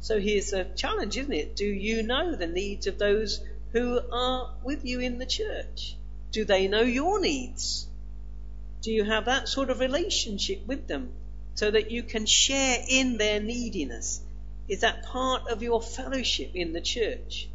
So 0.00 0.20
here's 0.20 0.52
a 0.52 0.64
challenge, 0.64 1.16
isn't 1.16 1.32
it? 1.32 1.56
Do 1.56 1.64
you 1.64 2.02
know 2.02 2.34
the 2.34 2.46
needs 2.46 2.86
of 2.86 2.98
those 2.98 3.40
who 3.76 4.00
are 4.12 4.54
with 4.64 4.84
you 4.84 5.00
in 5.00 5.18
the 5.18 5.26
church? 5.26 5.96
Do 6.32 6.44
they 6.44 6.68
know 6.68 6.82
your 6.82 7.20
needs? 7.20 7.86
Do 8.82 8.90
you 8.92 9.04
have 9.04 9.24
that 9.26 9.48
sort 9.48 9.70
of 9.70 9.80
relationship 9.80 10.66
with 10.66 10.86
them? 10.86 11.12
so 11.56 11.70
that 11.70 11.90
you 11.90 12.02
can 12.02 12.26
share 12.26 12.84
in 12.86 13.16
their 13.16 13.40
neediness. 13.40 14.20
Is 14.68 14.80
that 14.80 15.04
part 15.04 15.48
of 15.48 15.62
your 15.62 15.80
fellowship 15.80 16.50
in 16.54 16.72
the 16.74 16.82
church? 16.82 17.48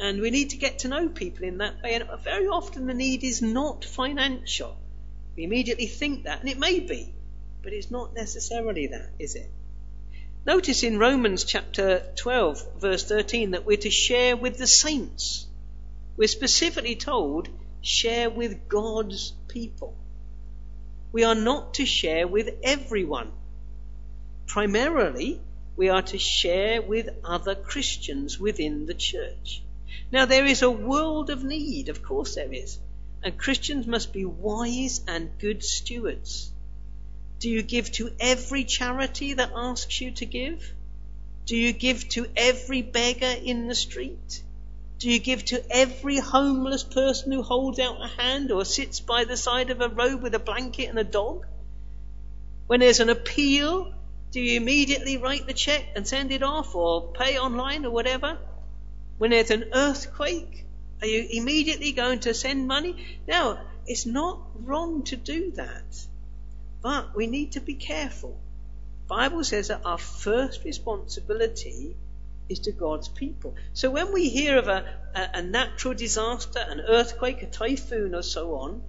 And 0.00 0.20
we 0.20 0.30
need 0.30 0.50
to 0.50 0.56
get 0.56 0.80
to 0.80 0.88
know 0.88 1.10
people 1.10 1.44
in 1.44 1.58
that 1.58 1.82
way. 1.82 1.94
And 1.94 2.08
very 2.24 2.46
often 2.46 2.86
the 2.86 2.94
need 2.94 3.22
is 3.22 3.42
not 3.42 3.84
financial. 3.84 4.74
We 5.36 5.44
immediately 5.44 5.86
think 5.86 6.24
that, 6.24 6.40
and 6.40 6.48
it 6.48 6.58
may 6.58 6.80
be. 6.80 7.14
but 7.62 7.72
it's 7.72 7.92
not 7.92 8.12
necessarily 8.14 8.88
that, 8.88 9.10
is 9.20 9.36
it? 9.36 9.48
Notice 10.44 10.82
in 10.82 10.98
Romans 10.98 11.44
chapter 11.44 12.02
12, 12.16 12.80
verse 12.80 13.04
13, 13.04 13.52
that 13.52 13.64
we're 13.64 13.76
to 13.76 13.90
share 13.90 14.36
with 14.36 14.58
the 14.58 14.66
saints. 14.66 15.46
We're 16.16 16.26
specifically 16.26 16.96
told, 16.96 17.48
share 17.80 18.28
with 18.28 18.68
God's 18.68 19.34
people. 19.46 19.96
We 21.12 21.22
are 21.22 21.36
not 21.36 21.74
to 21.74 21.86
share 21.86 22.26
with 22.26 22.56
everyone. 22.64 23.30
Primarily, 24.48 25.40
we 25.76 25.90
are 25.90 26.02
to 26.02 26.18
share 26.18 26.82
with 26.82 27.08
other 27.22 27.54
Christians 27.54 28.40
within 28.40 28.86
the 28.86 28.94
church. 28.94 29.62
Now, 30.10 30.24
there 30.24 30.44
is 30.44 30.62
a 30.62 30.70
world 30.70 31.30
of 31.30 31.44
need, 31.44 31.88
of 31.88 32.02
course 32.02 32.34
there 32.34 32.52
is, 32.52 32.80
and 33.22 33.38
Christians 33.38 33.86
must 33.86 34.12
be 34.12 34.24
wise 34.24 35.02
and 35.06 35.38
good 35.38 35.62
stewards. 35.62 36.50
Do 37.42 37.50
you 37.50 37.62
give 37.62 37.90
to 37.94 38.12
every 38.20 38.62
charity 38.62 39.34
that 39.34 39.50
asks 39.52 40.00
you 40.00 40.12
to 40.12 40.26
give? 40.26 40.72
Do 41.44 41.56
you 41.56 41.72
give 41.72 42.08
to 42.10 42.28
every 42.36 42.82
beggar 42.82 43.34
in 43.42 43.66
the 43.66 43.74
street? 43.74 44.44
Do 45.00 45.10
you 45.10 45.18
give 45.18 45.44
to 45.46 45.60
every 45.68 46.18
homeless 46.18 46.84
person 46.84 47.32
who 47.32 47.42
holds 47.42 47.80
out 47.80 48.00
a 48.00 48.06
hand 48.06 48.52
or 48.52 48.64
sits 48.64 49.00
by 49.00 49.24
the 49.24 49.36
side 49.36 49.70
of 49.70 49.80
a 49.80 49.88
road 49.88 50.22
with 50.22 50.36
a 50.36 50.38
blanket 50.38 50.84
and 50.84 51.00
a 51.00 51.02
dog? 51.02 51.44
When 52.68 52.78
there's 52.78 53.00
an 53.00 53.10
appeal, 53.10 53.92
do 54.30 54.40
you 54.40 54.60
immediately 54.60 55.16
write 55.16 55.48
the 55.48 55.52
check 55.52 55.84
and 55.96 56.06
send 56.06 56.30
it 56.30 56.44
off 56.44 56.76
or 56.76 57.10
pay 57.10 57.40
online 57.40 57.84
or 57.84 57.90
whatever? 57.90 58.38
When 59.18 59.32
there's 59.32 59.50
an 59.50 59.70
earthquake, 59.72 60.64
are 61.00 61.08
you 61.08 61.26
immediately 61.28 61.90
going 61.90 62.20
to 62.20 62.34
send 62.34 62.68
money? 62.68 63.18
Now, 63.26 63.58
it's 63.84 64.06
not 64.06 64.38
wrong 64.64 65.02
to 65.06 65.16
do 65.16 65.50
that. 65.56 66.06
But 66.82 67.14
we 67.14 67.26
need 67.28 67.52
to 67.52 67.60
be 67.60 67.74
careful. 67.74 68.38
Bible 69.06 69.44
says 69.44 69.68
that 69.68 69.84
our 69.84 69.98
first 69.98 70.64
responsibility 70.64 71.96
is 72.48 72.60
to 72.60 72.72
God's 72.72 73.08
people. 73.08 73.54
So 73.72 73.90
when 73.90 74.12
we 74.12 74.28
hear 74.28 74.58
of 74.58 74.68
a, 74.68 74.84
a, 75.14 75.28
a 75.34 75.42
natural 75.42 75.94
disaster, 75.94 76.58
an 76.58 76.80
earthquake, 76.80 77.42
a 77.42 77.46
typhoon, 77.46 78.14
or 78.14 78.22
so 78.22 78.56
on, 78.56 78.82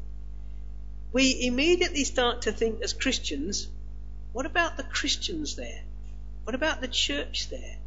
we 1.12 1.46
immediately 1.46 2.04
start 2.04 2.44
to 2.44 2.52
think 2.52 2.82
as 2.82 2.94
Christians, 2.94 3.68
what 4.32 4.46
about 4.48 4.78
the 4.78 4.84
Christians 4.84 5.56
there? 5.56 5.84
What 6.46 6.56
about 6.56 6.82
the 6.82 6.88
church 6.88 7.50
there? 7.50 7.78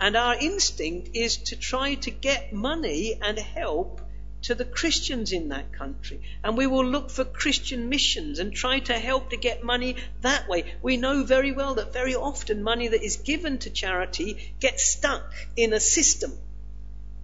And 0.00 0.16
our 0.16 0.36
instinct 0.36 1.10
is 1.14 1.38
to 1.38 1.56
try 1.56 1.94
to 1.94 2.10
get 2.10 2.52
money 2.52 3.18
and 3.20 3.38
help 3.38 4.00
to 4.42 4.54
the 4.54 4.64
Christians 4.64 5.32
in 5.32 5.48
that 5.48 5.72
country. 5.72 6.20
And 6.42 6.56
we 6.56 6.66
will 6.66 6.84
look 6.84 7.10
for 7.10 7.24
Christian 7.24 7.88
missions 7.88 8.38
and 8.38 8.52
try 8.52 8.80
to 8.80 8.98
help 8.98 9.30
to 9.30 9.36
get 9.36 9.64
money 9.64 9.96
that 10.20 10.48
way. 10.48 10.74
We 10.82 10.96
know 10.96 11.24
very 11.24 11.52
well 11.52 11.74
that 11.74 11.92
very 11.92 12.14
often 12.14 12.62
money 12.62 12.88
that 12.88 13.04
is 13.04 13.16
given 13.16 13.58
to 13.58 13.70
charity 13.70 14.52
gets 14.60 14.90
stuck 14.90 15.32
in 15.56 15.72
a 15.72 15.80
system. 15.80 16.32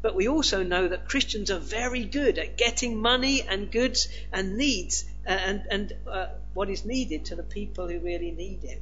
But 0.01 0.15
we 0.15 0.29
also 0.29 0.63
know 0.63 0.89
that 0.89 1.09
Christians 1.09 1.51
are 1.51 1.59
very 1.59 2.05
good 2.05 2.39
at 2.39 2.57
getting 2.57 3.01
money 3.01 3.43
and 3.43 3.71
goods 3.71 4.09
and 4.33 4.57
needs 4.57 5.05
uh, 5.27 5.31
and, 5.31 5.63
and 5.71 5.93
uh, 6.07 6.27
what 6.55 6.71
is 6.71 6.85
needed 6.85 7.27
to 7.27 7.37
the 7.37 7.43
people 7.43 7.89
who 7.89 7.99
really 7.99 8.31
need 8.31 8.65
it. 8.65 8.81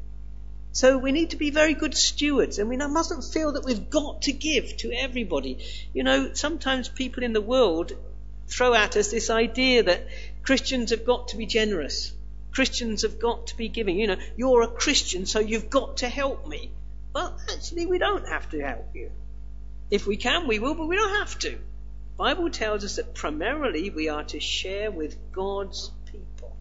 So 0.72 0.99
we 0.99 1.11
need 1.11 1.31
to 1.31 1.37
be 1.37 1.49
very 1.49 1.72
good 1.72 1.96
stewards, 1.96 2.59
and 2.59 2.68
we 2.68 2.77
mustn't 2.77 3.25
feel 3.25 3.53
that 3.53 3.64
we've 3.64 3.88
got 3.88 4.22
to 4.22 4.33
give 4.33 4.77
to 4.77 4.92
everybody. 4.92 5.64
You 5.94 6.05
know, 6.05 6.35
sometimes 6.35 6.90
people 6.90 7.22
in 7.22 7.33
the 7.33 7.40
world 7.40 7.92
throw 8.48 8.74
at 8.74 8.96
us 8.96 9.11
this 9.11 9.30
idea 9.30 9.82
that 9.85 10.06
Christians 10.42 10.90
have 10.90 11.04
got 11.04 11.28
to 11.28 11.37
be 11.37 11.46
generous. 11.46 12.12
Christians 12.52 13.02
have 13.02 13.18
got 13.18 13.48
to 13.48 13.56
be 13.56 13.68
giving. 13.68 13.98
You 13.98 14.06
know, 14.06 14.16
you're 14.37 14.62
a 14.62 14.68
Christian, 14.68 15.26
so 15.26 15.40
you've 15.40 15.68
got 15.68 15.98
to 15.98 16.09
help 16.09 16.46
me. 16.46 16.70
Well, 17.14 17.37
actually, 17.52 17.87
we 17.87 17.98
don't 17.98 18.28
have 18.28 18.48
to 18.50 18.61
help 18.61 18.94
you. 18.94 19.11
If 19.90 20.06
we 20.06 20.16
can, 20.16 20.46
we 20.46 20.59
will, 20.59 20.74
but 20.74 20.87
we 20.87 20.96
don't 20.96 21.18
have 21.18 21.38
to. 21.40 21.50
The 21.50 22.16
Bible 22.16 22.50
tells 22.50 22.85
us 22.85 22.96
that 22.96 23.14
primarily 23.14 23.90
we 23.90 24.09
are 24.09 24.24
to 24.24 24.40
share 24.40 24.90
with 24.90 25.16
God's 25.32 25.90
people. 26.11 26.56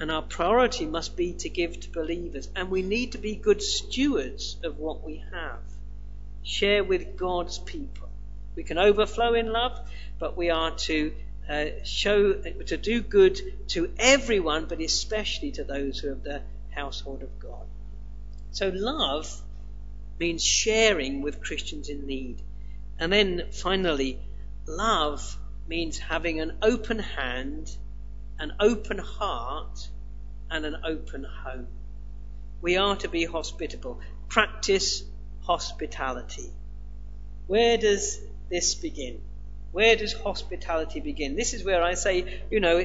And 0.00 0.10
our 0.10 0.22
priority 0.22 0.86
must 0.86 1.16
be 1.16 1.32
to 1.34 1.48
give 1.48 1.80
to 1.80 1.90
believers. 1.90 2.48
And 2.54 2.70
we 2.70 2.82
need 2.82 3.12
to 3.12 3.18
be 3.18 3.34
good 3.34 3.62
stewards 3.62 4.56
of 4.62 4.78
what 4.78 5.02
we 5.02 5.24
have. 5.32 5.60
Share 6.42 6.84
with 6.84 7.16
God's 7.16 7.58
people. 7.58 8.08
We 8.56 8.62
can 8.62 8.78
overflow 8.78 9.34
in 9.34 9.52
love, 9.52 9.78
but 10.18 10.36
we 10.36 10.50
are 10.50 10.72
to 10.72 11.12
uh, 11.48 11.66
show, 11.84 12.34
to 12.34 12.76
do 12.76 13.00
good 13.00 13.40
to 13.68 13.90
everyone, 13.98 14.66
but 14.66 14.80
especially 14.80 15.52
to 15.52 15.64
those 15.64 15.98
who 15.98 16.12
are 16.12 16.14
the 16.14 16.42
household 16.70 17.22
of 17.22 17.38
God. 17.38 17.66
So 18.50 18.70
love 18.74 19.30
means 20.18 20.44
sharing 20.44 21.22
with 21.22 21.40
Christians 21.40 21.88
in 21.88 22.06
need. 22.06 22.42
And 22.98 23.12
then 23.12 23.48
finally, 23.52 24.18
love 24.66 25.38
means 25.68 25.98
having 25.98 26.40
an 26.40 26.58
open 26.62 26.98
hand, 26.98 27.74
an 28.38 28.52
open 28.58 28.98
heart, 28.98 29.88
and 30.50 30.66
an 30.66 30.76
open 30.84 31.24
home. 31.24 31.68
We 32.60 32.76
are 32.76 32.96
to 32.96 33.08
be 33.08 33.24
hospitable. 33.24 34.00
Practice 34.28 35.04
hospitality. 35.42 36.50
Where 37.46 37.78
does 37.78 38.18
this 38.50 38.74
begin? 38.74 39.20
Where 39.70 39.96
does 39.96 40.14
hospitality 40.14 41.00
begin? 41.00 41.36
This 41.36 41.52
is 41.52 41.62
where 41.62 41.82
I 41.82 41.94
say, 41.94 42.42
you 42.50 42.58
know, 42.58 42.78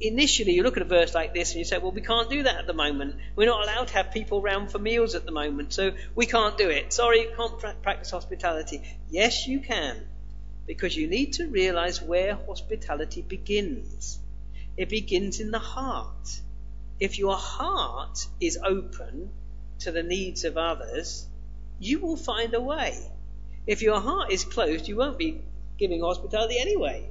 initially 0.00 0.52
you 0.52 0.62
look 0.62 0.78
at 0.78 0.82
a 0.82 0.86
verse 0.86 1.14
like 1.14 1.34
this 1.34 1.50
and 1.50 1.58
you 1.58 1.64
say, 1.64 1.76
well, 1.78 1.92
we 1.92 2.00
can't 2.00 2.30
do 2.30 2.42
that 2.44 2.56
at 2.56 2.66
the 2.66 2.72
moment. 2.72 3.16
We're 3.36 3.46
not 3.46 3.62
allowed 3.62 3.88
to 3.88 3.94
have 3.94 4.10
people 4.10 4.40
round 4.40 4.72
for 4.72 4.78
meals 4.78 5.14
at 5.14 5.26
the 5.26 5.32
moment, 5.32 5.74
so 5.74 5.92
we 6.14 6.24
can't 6.24 6.56
do 6.56 6.70
it. 6.70 6.94
Sorry, 6.94 7.28
can't 7.36 7.82
practice 7.82 8.10
hospitality. 8.10 8.82
Yes, 9.10 9.46
you 9.46 9.60
can, 9.60 9.98
because 10.66 10.96
you 10.96 11.08
need 11.08 11.34
to 11.34 11.46
realize 11.46 12.00
where 12.00 12.34
hospitality 12.34 13.20
begins. 13.20 14.18
It 14.78 14.88
begins 14.88 15.40
in 15.40 15.50
the 15.50 15.58
heart. 15.58 16.40
If 16.98 17.18
your 17.18 17.36
heart 17.36 18.26
is 18.40 18.58
open 18.64 19.30
to 19.80 19.92
the 19.92 20.02
needs 20.02 20.44
of 20.44 20.56
others, 20.56 21.26
you 21.78 21.98
will 22.00 22.16
find 22.16 22.54
a 22.54 22.60
way. 22.60 22.98
If 23.66 23.82
your 23.82 24.00
heart 24.00 24.32
is 24.32 24.44
closed, 24.44 24.88
you 24.88 24.96
won't 24.96 25.18
be 25.18 25.42
giving 25.80 26.02
hospitality 26.02 26.58
anyway. 26.60 27.08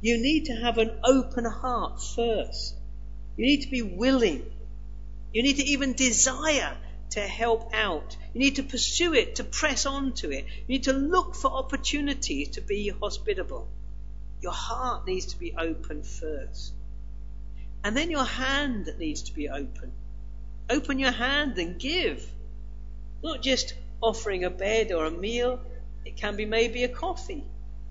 You 0.00 0.18
need 0.18 0.44
to 0.44 0.52
have 0.52 0.78
an 0.78 0.92
open 1.02 1.44
heart 1.44 2.00
first. 2.00 2.76
You 3.36 3.46
need 3.46 3.62
to 3.62 3.70
be 3.70 3.82
willing. 3.82 4.44
You 5.32 5.42
need 5.42 5.56
to 5.56 5.64
even 5.64 5.94
desire 5.94 6.76
to 7.10 7.20
help 7.20 7.74
out. 7.74 8.16
You 8.34 8.40
need 8.40 8.56
to 8.56 8.62
pursue 8.62 9.14
it, 9.14 9.36
to 9.36 9.44
press 9.44 9.86
on 9.86 10.12
to 10.14 10.30
it. 10.30 10.44
You 10.44 10.68
need 10.68 10.84
to 10.84 10.92
look 10.92 11.34
for 11.34 11.50
opportunities 11.50 12.50
to 12.50 12.60
be 12.60 12.90
hospitable. 12.90 13.68
Your 14.40 14.52
heart 14.52 15.06
needs 15.06 15.26
to 15.32 15.38
be 15.38 15.54
open 15.58 16.02
first. 16.02 16.72
And 17.82 17.96
then 17.96 18.10
your 18.10 18.24
hand 18.24 18.94
needs 18.98 19.22
to 19.22 19.34
be 19.34 19.48
open. 19.48 19.92
Open 20.70 20.98
your 20.98 21.10
hand 21.10 21.58
and 21.58 21.80
give. 21.80 22.24
Not 23.22 23.42
just 23.42 23.74
offering 24.00 24.44
a 24.44 24.50
bed 24.50 24.92
or 24.92 25.06
a 25.06 25.10
meal, 25.10 25.60
it 26.04 26.16
can 26.16 26.36
be 26.36 26.44
maybe 26.44 26.84
a 26.84 26.88
coffee 26.88 27.44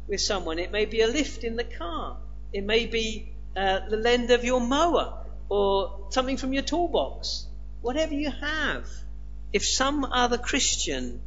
with 0.08 0.22
someone. 0.22 0.60
It 0.60 0.72
may 0.72 0.86
be 0.86 1.02
a 1.02 1.08
lift 1.08 1.44
in 1.44 1.56
the 1.56 1.64
car. 1.64 2.18
It 2.54 2.64
may 2.64 2.86
be 2.86 3.34
uh, 3.56 3.88
the 3.90 3.98
lend 3.98 4.32
of 4.32 4.44
your 4.44 4.62
mower 4.62 5.26
or 5.50 6.08
something 6.10 6.38
from 6.38 6.54
your 6.54 6.64
toolbox. 6.64 7.46
Whatever 7.82 8.14
you 8.14 8.32
have. 8.32 8.88
If 9.54 9.66
some 9.66 10.04
other 10.04 10.38
Christian 10.38 11.22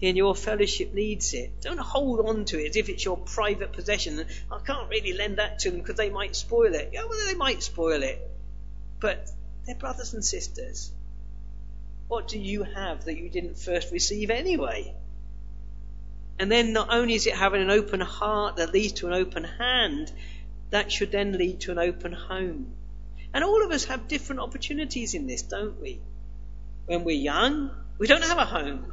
in 0.00 0.16
your 0.16 0.34
fellowship 0.34 0.92
needs 0.92 1.34
it, 1.34 1.60
don't 1.60 1.78
hold 1.78 2.26
on 2.26 2.44
to 2.46 2.62
it 2.62 2.70
as 2.70 2.76
if 2.76 2.88
it's 2.88 3.04
your 3.04 3.16
private 3.16 3.72
possession. 3.72 4.24
I 4.50 4.58
can't 4.58 4.88
really 4.88 5.12
lend 5.12 5.38
that 5.38 5.60
to 5.60 5.70
them 5.70 5.80
because 5.80 5.96
they 5.96 6.10
might 6.10 6.36
spoil 6.36 6.74
it. 6.74 6.90
Yeah, 6.92 7.04
well, 7.08 7.26
they 7.26 7.34
might 7.34 7.62
spoil 7.62 8.02
it. 8.02 8.20
But 9.00 9.28
they're 9.66 9.74
brothers 9.74 10.14
and 10.14 10.24
sisters. 10.24 10.92
What 12.08 12.28
do 12.28 12.38
you 12.38 12.62
have 12.62 13.04
that 13.04 13.16
you 13.16 13.28
didn't 13.28 13.58
first 13.58 13.92
receive 13.92 14.30
anyway? 14.30 14.94
And 16.38 16.52
then 16.52 16.72
not 16.72 16.88
only 16.90 17.14
is 17.14 17.26
it 17.26 17.34
having 17.34 17.62
an 17.62 17.70
open 17.70 18.00
heart 18.00 18.56
that 18.56 18.72
leads 18.72 18.94
to 18.94 19.06
an 19.06 19.14
open 19.14 19.44
hand, 19.44 20.12
that 20.70 20.92
should 20.92 21.10
then 21.10 21.32
lead 21.32 21.60
to 21.60 21.72
an 21.72 21.78
open 21.78 22.12
home. 22.12 22.74
And 23.32 23.44
all 23.44 23.64
of 23.64 23.70
us 23.70 23.84
have 23.84 24.08
different 24.08 24.40
opportunities 24.40 25.14
in 25.14 25.26
this, 25.26 25.42
don't 25.42 25.80
we? 25.80 26.00
When 26.86 27.04
we're 27.04 27.16
young, 27.16 27.70
we 27.98 28.06
don't 28.06 28.24
have 28.24 28.38
a 28.38 28.44
home. 28.44 28.92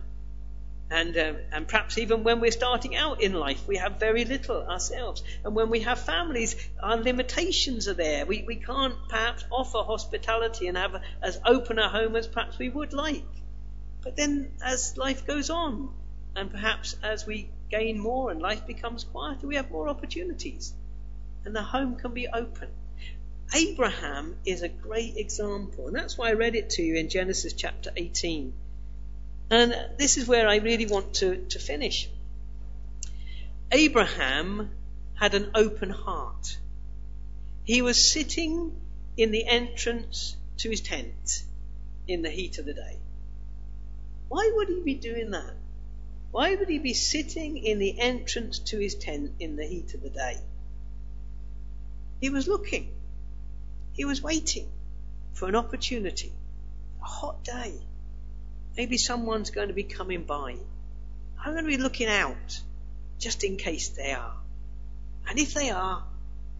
And, 0.90 1.18
uh, 1.18 1.34
and 1.52 1.68
perhaps 1.68 1.98
even 1.98 2.24
when 2.24 2.40
we're 2.40 2.52
starting 2.52 2.96
out 2.96 3.22
in 3.22 3.34
life, 3.34 3.68
we 3.68 3.78
have 3.78 4.00
very 4.00 4.26
little 4.26 4.62
ourselves. 4.62 5.24
And 5.44 5.56
when 5.56 5.70
we 5.70 5.80
have 5.82 6.00
families, 6.00 6.56
our 6.82 6.98
limitations 6.98 7.88
are 7.88 7.94
there. 7.94 8.26
We, 8.26 8.44
we 8.46 8.58
can't 8.58 8.96
perhaps 9.10 9.44
offer 9.50 9.80
hospitality 9.80 10.68
and 10.68 10.78
have 10.78 11.02
as 11.22 11.40
open 11.46 11.80
a 11.80 11.90
home 11.90 12.16
as 12.16 12.28
perhaps 12.28 12.60
we 12.60 12.70
would 12.70 12.94
like. 12.94 13.24
But 14.02 14.16
then 14.16 14.52
as 14.64 14.96
life 14.98 15.26
goes 15.26 15.50
on, 15.50 15.90
and 16.36 16.50
perhaps 16.52 16.96
as 17.04 17.26
we 17.26 17.50
gain 17.70 18.00
more 18.00 18.32
and 18.32 18.42
life 18.42 18.66
becomes 18.66 19.04
quieter, 19.04 19.48
we 19.48 19.56
have 19.56 19.72
more 19.72 19.88
opportunities. 19.88 20.74
And 21.46 21.56
the 21.56 21.62
home 21.62 21.96
can 21.96 22.14
be 22.14 22.28
open. 22.28 22.70
Abraham 23.54 24.38
is 24.46 24.64
a 24.64 24.70
great 24.70 25.18
example, 25.18 25.88
and 25.88 25.96
that's 25.96 26.18
why 26.18 26.30
I 26.30 26.34
read 26.34 26.56
it 26.56 26.72
to 26.72 26.82
you 26.82 26.96
in 26.96 27.10
Genesis 27.10 27.54
chapter 27.54 27.92
18. 27.96 28.54
And 29.52 29.76
this 29.98 30.18
is 30.18 30.28
where 30.28 30.48
I 30.48 30.58
really 30.58 30.88
want 30.88 31.16
to, 31.16 31.46
to 31.50 31.60
finish. 31.60 32.10
Abraham 33.72 34.72
had 35.16 35.36
an 35.36 35.52
open 35.54 35.90
heart. 35.90 36.58
He 37.64 37.82
was 37.82 38.12
sitting 38.12 38.76
in 39.18 39.32
the 39.32 39.46
entrance 39.46 40.36
to 40.58 40.70
his 40.70 40.82
tent 40.82 41.44
in 42.08 42.22
the 42.22 42.30
heat 42.30 42.58
of 42.58 42.66
the 42.66 42.74
day. 42.74 42.98
Why 44.30 44.52
would 44.56 44.70
he 44.70 44.82
be 44.82 44.96
doing 44.96 45.32
that? 45.32 45.54
Why 46.34 46.56
would 46.56 46.68
he 46.68 46.80
be 46.80 46.96
sitting 46.96 47.58
in 47.58 47.78
the 47.78 48.00
entrance 48.00 48.58
to 48.58 48.80
his 48.80 48.96
tent 48.96 49.34
in 49.40 49.56
the 49.56 49.68
heat 49.68 49.94
of 49.94 50.02
the 50.02 50.10
day? 50.10 50.40
He 52.22 52.32
was 52.32 52.48
looking. 52.48 52.92
He 53.94 54.04
was 54.04 54.20
waiting 54.20 54.68
for 55.34 55.48
an 55.48 55.56
opportunity. 55.56 56.34
A 57.04 57.06
hot 57.06 57.44
day. 57.44 57.76
Maybe 58.76 58.98
someone's 58.98 59.52
going 59.52 59.68
to 59.68 59.76
be 59.76 59.84
coming 59.84 60.24
by. 60.24 60.56
I'm 61.38 61.54
going 61.54 61.66
to 61.66 61.70
be 61.70 61.78
looking 61.78 62.08
out 62.08 62.60
just 63.20 63.44
in 63.44 63.58
case 63.58 63.90
they 63.90 64.12
are. 64.12 64.34
And 65.30 65.38
if 65.38 65.54
they 65.54 65.70
are, 65.70 66.04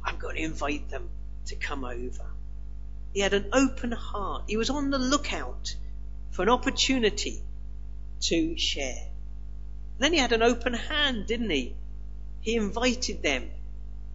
I'm 0.06 0.18
going 0.18 0.36
to 0.36 0.44
invite 0.44 0.92
them 0.92 1.10
to 1.48 1.56
come 1.56 1.84
over. 1.84 2.28
He 3.12 3.22
had 3.22 3.34
an 3.34 3.50
open 3.52 3.92
heart. 3.92 4.44
He 4.48 4.56
was 4.56 4.70
on 4.70 4.92
the 4.92 5.00
lookout 5.00 5.76
for 6.30 6.44
an 6.44 6.50
opportunity 6.50 7.42
to 8.22 8.56
share. 8.56 9.08
Then 10.04 10.12
he 10.12 10.20
had 10.20 10.34
an 10.34 10.44
open 10.44 10.74
hand, 10.74 11.28
didn't 11.28 11.50
he? 11.50 11.78
He 12.42 12.58
invited 12.58 13.24
them 13.24 13.50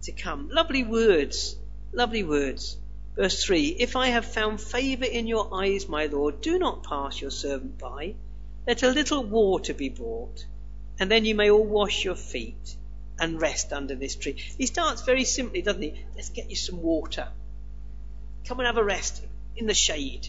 to 0.03 0.11
come. 0.11 0.47
Lovely 0.49 0.83
words, 0.83 1.55
lovely 1.91 2.21
words. 2.21 2.77
Verse 3.15 3.43
3 3.43 3.69
If 3.69 3.95
I 3.95 4.09
have 4.09 4.23
found 4.23 4.61
favour 4.61 5.05
in 5.05 5.25
your 5.25 5.51
eyes, 5.51 5.87
my 5.87 6.05
Lord, 6.05 6.41
do 6.41 6.59
not 6.59 6.83
pass 6.83 7.19
your 7.19 7.31
servant 7.31 7.79
by. 7.79 8.13
Let 8.67 8.83
a 8.83 8.91
little 8.91 9.23
water 9.23 9.73
be 9.73 9.89
brought, 9.89 10.45
and 10.99 11.09
then 11.09 11.25
you 11.25 11.33
may 11.33 11.49
all 11.49 11.65
wash 11.65 12.05
your 12.05 12.15
feet 12.15 12.75
and 13.19 13.41
rest 13.41 13.73
under 13.73 13.95
this 13.95 14.15
tree. 14.15 14.35
He 14.59 14.67
starts 14.67 15.01
very 15.01 15.23
simply, 15.23 15.63
doesn't 15.63 15.81
he? 15.81 16.05
Let's 16.15 16.29
get 16.29 16.51
you 16.51 16.55
some 16.55 16.83
water. 16.83 17.29
Come 18.45 18.59
and 18.59 18.67
have 18.67 18.77
a 18.77 18.83
rest 18.83 19.23
in 19.55 19.65
the 19.65 19.73
shade. 19.73 20.27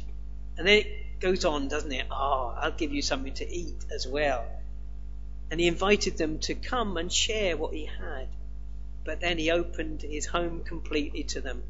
And 0.56 0.66
then 0.66 0.78
it 0.78 1.20
goes 1.20 1.44
on, 1.44 1.68
doesn't 1.68 1.92
it? 1.92 2.06
Oh, 2.10 2.56
I'll 2.58 2.72
give 2.72 2.94
you 2.94 3.02
something 3.02 3.34
to 3.34 3.46
eat 3.46 3.84
as 3.94 4.08
well. 4.08 4.46
And 5.50 5.58
he 5.58 5.66
invited 5.66 6.16
them 6.16 6.38
to 6.40 6.54
come 6.54 6.96
and 6.96 7.12
share 7.12 7.56
what 7.56 7.74
he 7.74 7.86
had. 7.86 8.28
But 9.04 9.20
then 9.20 9.38
he 9.38 9.50
opened 9.50 10.02
his 10.02 10.26
home 10.26 10.62
completely 10.64 11.24
to 11.24 11.40
them, 11.40 11.62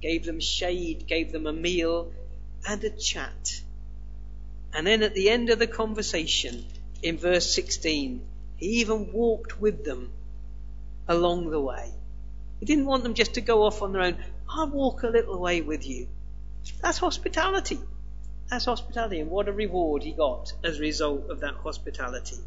gave 0.00 0.24
them 0.24 0.40
shade, 0.40 1.06
gave 1.06 1.32
them 1.32 1.46
a 1.46 1.52
meal 1.52 2.12
and 2.66 2.82
a 2.84 2.90
chat. 2.90 3.60
And 4.72 4.86
then 4.86 5.02
at 5.02 5.14
the 5.14 5.30
end 5.30 5.50
of 5.50 5.58
the 5.58 5.66
conversation, 5.66 6.64
in 7.02 7.18
verse 7.18 7.52
16, 7.54 8.26
he 8.56 8.66
even 8.80 9.12
walked 9.12 9.60
with 9.60 9.84
them 9.84 10.10
along 11.08 11.50
the 11.50 11.60
way. 11.60 11.92
He 12.60 12.66
didn't 12.66 12.86
want 12.86 13.02
them 13.02 13.14
just 13.14 13.34
to 13.34 13.40
go 13.40 13.64
off 13.64 13.82
on 13.82 13.92
their 13.92 14.02
own. 14.02 14.16
I'll 14.48 14.68
walk 14.68 15.02
a 15.02 15.08
little 15.08 15.38
way 15.38 15.60
with 15.60 15.86
you. 15.86 16.08
That's 16.80 16.98
hospitality. 16.98 17.78
That's 18.48 18.64
hospitality. 18.64 19.20
And 19.20 19.30
what 19.30 19.48
a 19.48 19.52
reward 19.52 20.02
he 20.02 20.12
got 20.12 20.52
as 20.64 20.78
a 20.78 20.80
result 20.80 21.30
of 21.30 21.40
that 21.40 21.54
hospitality. 21.54 22.38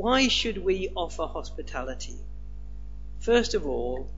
Why 0.00 0.28
should 0.28 0.56
we 0.64 0.88
offer 0.96 1.26
hospitality? 1.26 2.16
First 3.18 3.52
of 3.52 3.66
all, 3.66 4.08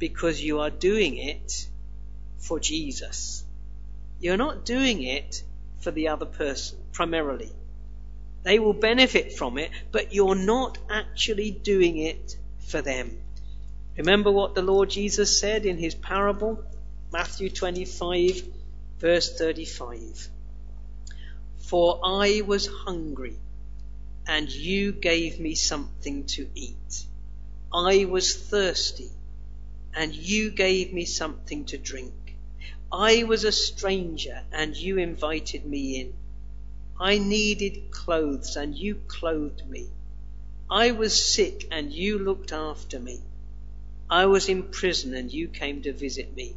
because 0.00 0.42
you 0.42 0.58
are 0.58 0.68
doing 0.68 1.16
it 1.16 1.68
for 2.38 2.58
Jesus. 2.58 3.44
You're 4.18 4.36
not 4.36 4.64
doing 4.64 5.04
it 5.04 5.44
for 5.78 5.92
the 5.92 6.08
other 6.08 6.26
person 6.26 6.76
primarily. 6.90 7.52
They 8.42 8.58
will 8.58 8.72
benefit 8.72 9.34
from 9.34 9.58
it, 9.58 9.70
but 9.92 10.12
you're 10.12 10.34
not 10.34 10.78
actually 10.90 11.52
doing 11.52 11.98
it 11.98 12.36
for 12.66 12.82
them. 12.82 13.16
Remember 13.96 14.32
what 14.32 14.56
the 14.56 14.62
Lord 14.62 14.90
Jesus 14.90 15.38
said 15.38 15.66
in 15.66 15.78
his 15.78 15.94
parable? 15.94 16.64
Matthew 17.12 17.48
25, 17.48 18.42
verse 18.98 19.38
35. 19.38 20.28
For 21.58 22.00
I 22.02 22.42
was 22.44 22.66
hungry, 22.66 23.36
and 24.26 24.50
you 24.50 24.92
gave 24.92 25.40
me 25.40 25.54
something 25.54 26.24
to 26.24 26.48
eat. 26.54 27.06
I 27.72 28.04
was 28.04 28.34
thirsty, 28.36 29.10
and 29.94 30.14
you 30.14 30.50
gave 30.50 30.92
me 30.92 31.04
something 31.04 31.64
to 31.66 31.78
drink. 31.78 32.36
I 32.92 33.24
was 33.24 33.44
a 33.44 33.52
stranger, 33.52 34.44
and 34.52 34.76
you 34.76 34.98
invited 34.98 35.64
me 35.64 36.00
in. 36.00 36.14
I 37.00 37.18
needed 37.18 37.90
clothes, 37.90 38.56
and 38.56 38.76
you 38.76 38.96
clothed 39.08 39.66
me. 39.68 39.88
I 40.70 40.92
was 40.92 41.32
sick, 41.34 41.66
and 41.70 41.92
you 41.92 42.18
looked 42.18 42.52
after 42.52 43.00
me. 43.00 43.20
I 44.08 44.26
was 44.26 44.48
in 44.48 44.64
prison, 44.64 45.14
and 45.14 45.32
you 45.32 45.48
came 45.48 45.82
to 45.82 45.92
visit 45.92 46.34
me. 46.36 46.56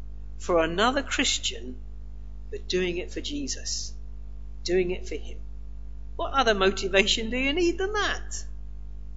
for 0.41 0.63
another 0.63 1.03
Christian, 1.03 1.75
but 2.49 2.67
doing 2.67 2.97
it 2.97 3.11
for 3.11 3.21
Jesus, 3.21 3.93
doing 4.63 4.89
it 4.89 5.07
for 5.07 5.13
Him. 5.13 5.37
What 6.15 6.33
other 6.33 6.55
motivation 6.55 7.29
do 7.29 7.37
you 7.37 7.53
need 7.53 7.77
than 7.77 7.93
that? 7.93 8.43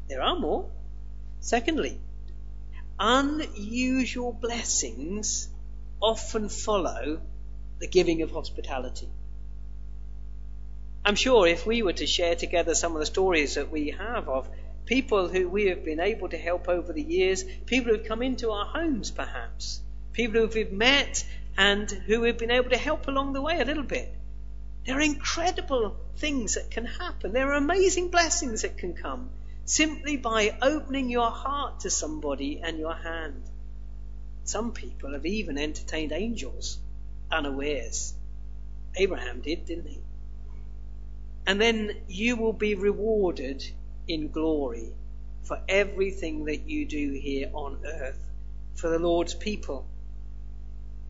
There 0.07 0.21
are 0.21 0.39
more. 0.39 0.69
Secondly, 1.41 1.99
unusual 2.99 4.35
blessings 4.35 5.49
often 5.99 6.51
follow 6.51 7.23
the 7.79 7.87
giving 7.87 8.21
of 8.21 8.31
hospitality. 8.31 9.09
I'm 11.07 11.17
sure 11.17 11.47
if 11.47 11.67
we 11.67 11.81
were 11.81 11.95
to 11.95 12.07
share 12.07 12.35
together 12.35 12.75
some 12.75 12.93
of 12.93 13.01
the 13.01 13.07
stories 13.07 13.55
that 13.55 13.71
we 13.71 13.93
have 13.93 14.29
of 14.29 14.47
people 14.85 15.29
who 15.29 15.49
we 15.49 15.69
have 15.69 15.87
been 15.87 16.01
able 16.01 16.29
to 16.29 16.37
help 16.37 16.69
over 16.69 16.93
the 16.93 17.03
years, 17.03 17.45
people 17.65 17.93
who 17.93 17.99
have 17.99 18.07
come 18.07 18.21
into 18.21 18.51
our 18.51 18.67
homes 18.67 19.11
perhaps, 19.11 19.81
people 20.15 20.41
who 20.41 20.47
we've 20.47 20.73
met 20.73 21.25
and 21.59 21.91
who 21.91 22.21
we've 22.21 22.39
been 22.39 22.51
able 22.51 22.71
to 22.71 22.79
help 22.79 23.07
along 23.07 23.33
the 23.33 23.43
way 23.43 23.61
a 23.61 23.65
little 23.65 23.83
bit. 23.83 24.15
There 24.87 24.97
are 24.97 25.01
incredible 25.01 25.97
things 26.17 26.55
that 26.55 26.71
can 26.71 26.87
happen. 26.87 27.33
There 27.33 27.51
are 27.51 27.57
amazing 27.57 28.09
blessings 28.09 28.63
that 28.63 28.79
can 28.79 28.95
come 28.95 29.31
simply 29.65 30.17
by 30.17 30.57
opening 30.63 31.11
your 31.11 31.31
heart 31.31 31.81
to 31.81 31.91
somebody 31.91 32.61
and 32.63 32.79
your 32.79 32.95
hand. 32.95 33.43
Some 34.45 34.73
people 34.73 35.13
have 35.13 35.27
even 35.27 35.59
entertained 35.59 36.13
angels 36.13 36.79
unawares. 37.31 38.15
Abraham 38.97 39.41
did, 39.41 39.65
didn't 39.67 39.89
he? 39.89 40.01
And 41.47 41.61
then 41.61 41.97
you 42.09 42.37
will 42.37 42.53
be 42.53 42.75
rewarded 42.75 43.65
in 44.07 44.31
glory 44.31 44.93
for 45.43 45.61
everything 45.69 46.45
that 46.45 46.69
you 46.69 46.87
do 46.87 47.13
here 47.13 47.51
on 47.53 47.81
earth 47.85 48.19
for 48.75 48.91
the 48.91 48.99
Lord's 48.99 49.35
people. 49.35 49.87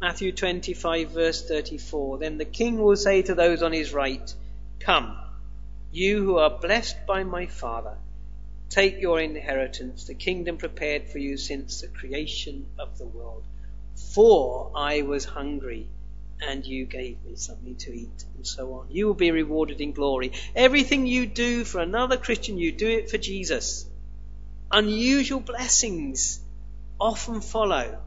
Matthew 0.04 0.32
25, 0.32 1.12
verse 1.12 1.48
34. 1.48 2.18
Then 2.18 2.36
the 2.36 2.44
king 2.44 2.76
will 2.76 2.94
say 2.94 3.22
to 3.22 3.34
those 3.34 3.62
on 3.62 3.72
his 3.72 3.94
right, 3.94 4.34
Come, 4.78 5.16
you 5.92 6.22
who 6.22 6.36
are 6.36 6.58
blessed 6.60 7.06
by 7.06 7.24
my 7.24 7.46
Father, 7.46 7.96
take 8.68 9.00
your 9.00 9.18
inheritance, 9.18 10.04
the 10.04 10.12
kingdom 10.12 10.58
prepared 10.58 11.08
for 11.08 11.16
you 11.16 11.38
since 11.38 11.80
the 11.80 11.88
creation 11.88 12.66
of 12.78 12.98
the 12.98 13.06
world. 13.06 13.44
For 14.12 14.72
I 14.74 15.00
was 15.00 15.24
hungry, 15.24 15.88
and 16.38 16.66
you 16.66 16.84
gave 16.84 17.24
me 17.24 17.36
something 17.36 17.76
to 17.76 17.90
eat, 17.90 18.26
and 18.36 18.46
so 18.46 18.74
on. 18.74 18.88
You 18.90 19.06
will 19.06 19.14
be 19.14 19.30
rewarded 19.30 19.80
in 19.80 19.92
glory. 19.92 20.32
Everything 20.54 21.06
you 21.06 21.24
do 21.24 21.64
for 21.64 21.80
another 21.80 22.18
Christian, 22.18 22.58
you 22.58 22.72
do 22.72 22.90
it 22.90 23.08
for 23.08 23.16
Jesus. 23.16 23.86
Unusual 24.70 25.40
blessings 25.40 26.40
often 27.00 27.40
follow 27.40 28.00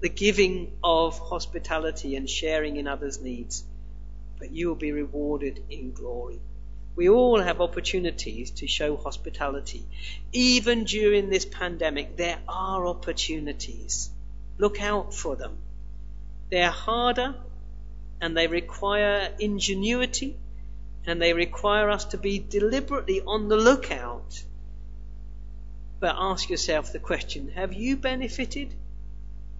the 0.00 0.08
giving 0.08 0.72
of 0.82 1.18
hospitality 1.18 2.16
and 2.16 2.28
sharing 2.28 2.76
in 2.76 2.88
others' 2.88 3.20
needs, 3.20 3.64
but 4.38 4.50
you 4.50 4.68
will 4.68 4.74
be 4.74 4.92
rewarded 4.92 5.62
in 5.68 5.92
glory. 5.92 6.40
We 6.96 7.08
all 7.08 7.40
have 7.40 7.60
opportunities 7.60 8.50
to 8.52 8.66
show 8.66 8.96
hospitality. 8.96 9.84
Even 10.32 10.84
during 10.84 11.28
this 11.28 11.44
pandemic, 11.44 12.16
there 12.16 12.38
are 12.48 12.86
opportunities. 12.86 14.10
Look 14.58 14.80
out 14.80 15.14
for 15.14 15.36
them. 15.36 15.58
They're 16.50 16.70
harder 16.70 17.34
and 18.20 18.36
they 18.36 18.46
require 18.46 19.32
ingenuity 19.38 20.36
and 21.06 21.20
they 21.20 21.32
require 21.32 21.88
us 21.88 22.06
to 22.06 22.18
be 22.18 22.38
deliberately 22.38 23.20
on 23.20 23.48
the 23.48 23.56
lookout. 23.56 24.42
But 26.00 26.16
ask 26.18 26.50
yourself 26.50 26.92
the 26.92 26.98
question 26.98 27.52
have 27.54 27.72
you 27.72 27.96
benefited 27.96 28.74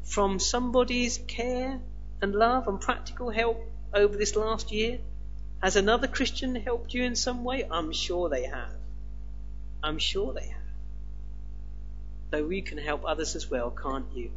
from 0.04 0.38
somebody's 0.38 1.18
care 1.18 1.80
and 2.20 2.34
love 2.34 2.68
and 2.68 2.80
practical 2.80 3.30
help 3.30 3.60
over 3.94 4.16
this 4.16 4.36
last 4.36 4.72
year? 4.72 4.98
Has 5.62 5.76
another 5.76 6.06
Christian 6.06 6.54
helped 6.54 6.94
you 6.94 7.04
in 7.04 7.16
some 7.16 7.44
way? 7.44 7.66
I'm 7.70 7.92
sure 7.92 8.28
they 8.28 8.44
have. 8.44 8.72
I'm 9.82 9.98
sure 9.98 10.32
they 10.32 10.48
have. 10.48 10.60
So 12.32 12.46
we 12.46 12.62
can 12.62 12.78
help 12.78 13.04
others 13.04 13.36
as 13.36 13.50
well, 13.50 13.70
can't 13.70 14.06
you? 14.14 14.30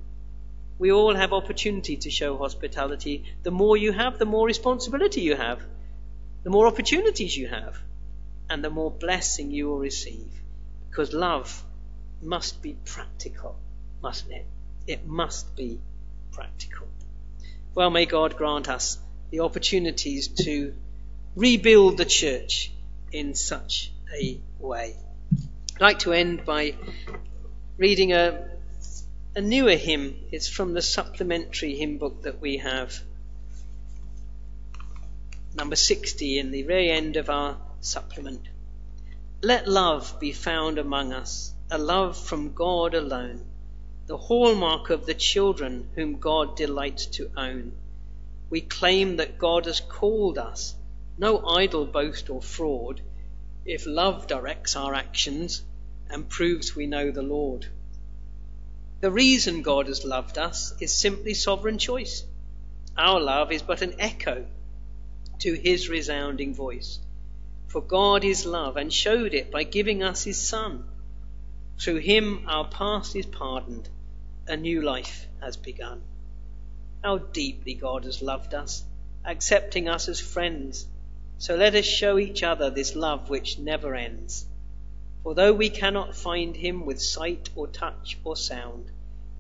We 0.80 0.92
all 0.92 1.16
have 1.16 1.32
opportunity 1.32 1.98
to 1.98 2.10
show 2.10 2.38
hospitality. 2.38 3.24
The 3.44 3.52
more 3.52 3.78
you 3.78 3.92
have, 3.92 4.18
the 4.18 4.26
more 4.26 4.46
responsibility 4.46 5.22
you 5.22 5.36
have, 5.36 5.62
the 6.44 6.50
more 6.50 6.68
opportunities 6.68 7.38
you 7.38 7.48
have, 7.48 7.78
and 8.50 8.64
the 8.64 8.70
more 8.70 8.92
blessing 8.92 9.52
you 9.52 9.68
will 9.68 9.80
receive. 9.80 10.32
Because 10.90 11.14
love 11.14 11.64
must 12.22 12.62
be 12.62 12.76
practical, 12.86 13.56
mustn't 14.02 14.34
it? 14.34 14.46
It 14.86 15.08
must 15.08 15.56
be 15.56 15.80
practical. 16.32 16.88
Well, 17.74 17.90
may 17.90 18.06
God 18.06 18.36
grant 18.36 18.68
us 18.70 18.98
the 19.30 19.40
opportunities 19.40 20.28
to 20.28 20.76
rebuild 21.36 21.98
the 21.98 22.06
church 22.06 22.72
in 23.12 23.34
such 23.34 23.92
a 24.14 24.40
way. 24.60 24.96
I'd 25.76 25.82
like 25.82 26.00
to 26.00 26.12
end 26.12 26.46
by 26.46 26.76
reading 27.78 28.12
a, 28.12 28.50
a 29.36 29.42
newer 29.42 29.76
hymn. 29.76 30.16
It's 30.32 30.50
from 30.50 30.74
the 30.74 30.82
supplementary 30.82 31.76
hymn 31.76 31.98
book 31.98 32.24
that 32.24 32.42
we 32.42 32.58
have. 32.58 33.00
Number 35.56 35.76
60 35.76 36.40
in 36.40 36.52
the 36.52 36.64
very 36.64 36.92
end 36.92 37.16
of 37.16 37.30
our 37.30 37.58
supplement. 37.80 38.50
Let 39.42 39.68
love 39.68 40.20
be 40.20 40.32
found 40.32 40.78
among 40.78 41.14
us, 41.14 41.54
a 41.72 41.78
love 41.78 42.18
from 42.18 42.54
God 42.54 42.94
alone 42.94 43.46
the 44.06 44.18
hallmark 44.18 44.90
of 44.90 45.06
the 45.06 45.14
children 45.14 45.90
whom 45.96 46.20
God 46.20 46.58
delights 46.58 47.06
to 47.06 47.32
own. 47.38 47.72
We 48.50 48.60
claim 48.60 49.16
that 49.18 49.38
God 49.38 49.66
has 49.66 49.80
called 49.80 50.38
us, 50.38 50.76
no 51.18 51.46
idle 51.48 51.86
boast 51.86 52.30
or 52.30 52.42
fraud, 52.42 53.02
if 53.66 53.86
love 53.86 54.28
directs 54.28 54.76
our 54.76 54.94
actions 54.94 55.64
and 56.10 56.28
proves 56.28 56.76
we 56.76 56.86
know 56.86 57.12
the 57.12 57.22
Lord. 57.22 57.66
The 59.00 59.12
reason 59.12 59.62
God 59.62 59.88
has 59.88 60.04
loved 60.04 60.38
us 60.38 60.74
is 60.82 60.94
simply 60.94 61.34
sovereign 61.34 61.78
choice. 61.78 62.26
Our 62.98 63.22
love 63.22 63.52
is 63.52 63.62
but 63.62 63.82
an 63.82 63.96
echo 64.00 64.46
to 65.40 65.54
his 65.54 65.88
resounding 65.88 66.54
voice. 66.54 67.00
For 67.68 67.82
God 67.82 68.24
is 68.24 68.46
love 68.46 68.76
and 68.76 68.92
showed 68.92 69.34
it 69.34 69.50
by 69.50 69.64
giving 69.64 70.04
us 70.04 70.24
his 70.24 70.40
Son 70.40 70.90
through 71.80 71.98
him 71.98 72.46
our 72.48 72.68
past 72.68 73.16
is 73.16 73.26
pardoned, 73.26 73.90
a 74.48 74.56
new 74.56 74.82
life 74.82 75.28
has 75.42 75.58
begun. 75.58 76.02
How 77.04 77.18
deeply 77.18 77.74
God 77.74 78.06
has 78.06 78.22
loved 78.22 78.54
us, 78.54 78.84
accepting 79.26 79.90
us 79.90 80.08
as 80.08 80.20
friends. 80.20 80.88
So 81.38 81.56
let 81.56 81.76
us 81.76 81.86
show 81.86 82.18
each 82.18 82.44
other 82.44 82.70
this 82.70 82.96
love 82.96 83.30
which 83.30 83.60
never 83.60 83.96
ends. 83.96 84.46
For 85.24 85.34
though 85.34 85.54
we 85.54 85.70
cannot 85.70 86.16
find 86.16 86.56
him 86.56 86.86
with 86.86 87.02
sight 87.02 87.50
or 87.56 87.68
touch 87.68 88.18
or 88.24 88.36
sound, 88.36 88.92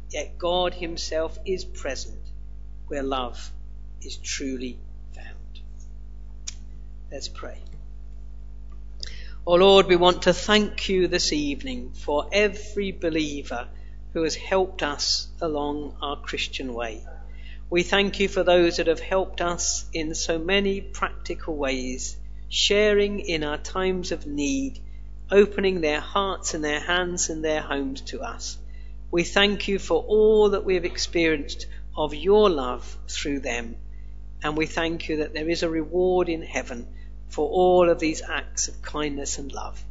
yet 0.10 0.38
God 0.38 0.74
himself 0.74 1.38
is 1.46 1.66
present 1.66 2.22
where 2.88 3.04
love 3.04 3.52
is 4.02 4.18
truly 4.18 4.78
found. 5.14 5.62
Let's 7.12 7.28
pray. 7.28 7.58
Oh 9.46 9.56
Lord, 9.56 9.88
we 9.88 9.98
want 9.98 10.22
to 10.22 10.34
thank 10.34 10.88
you 10.88 11.10
this 11.10 11.34
evening 11.34 11.92
for 11.92 12.30
every 12.32 12.94
believer 12.94 13.68
who 14.14 14.24
has 14.24 14.36
helped 14.36 14.82
us 14.82 15.28
along 15.42 15.98
our 16.02 16.16
Christian 16.16 16.74
way. 16.74 17.06
We 17.70 17.84
thank 17.84 18.22
you 18.22 18.30
for 18.30 18.44
those 18.44 18.78
that 18.78 18.88
have 18.88 19.02
helped 19.02 19.42
us 19.42 19.84
in 19.92 20.16
so 20.16 20.40
many 20.40 20.80
practical 20.80 21.58
ways, 21.58 22.16
sharing 22.48 23.20
in 23.20 23.44
our 23.44 23.58
times 23.58 24.14
of 24.14 24.26
need, 24.26 24.80
opening 25.30 25.82
their 25.82 26.00
hearts 26.00 26.54
and 26.54 26.64
their 26.64 26.80
hands 26.80 27.30
and 27.30 27.44
their 27.44 27.62
homes 27.62 28.00
to 28.00 28.22
us. 28.22 28.58
We 29.12 29.26
thank 29.26 29.68
you 29.68 29.78
for 29.78 30.02
all 30.04 30.52
that 30.52 30.64
we 30.64 30.76
have 30.76 30.86
experienced 30.86 31.68
of 31.98 32.16
your 32.16 32.50
love 32.50 32.98
through 33.10 33.42
them. 33.42 33.76
And 34.42 34.56
we 34.56 34.68
thank 34.68 35.10
you 35.10 35.18
that 35.18 35.34
there 35.34 35.50
is 35.50 35.64
a 35.64 35.70
reward 35.70 36.30
in 36.30 36.44
heaven 36.44 36.88
for 37.34 37.50
all 37.50 37.90
of 37.90 38.00
these 38.00 38.22
acts 38.22 38.68
of 38.68 38.82
kindness 38.84 39.40
and 39.40 39.52
love. 39.52 39.84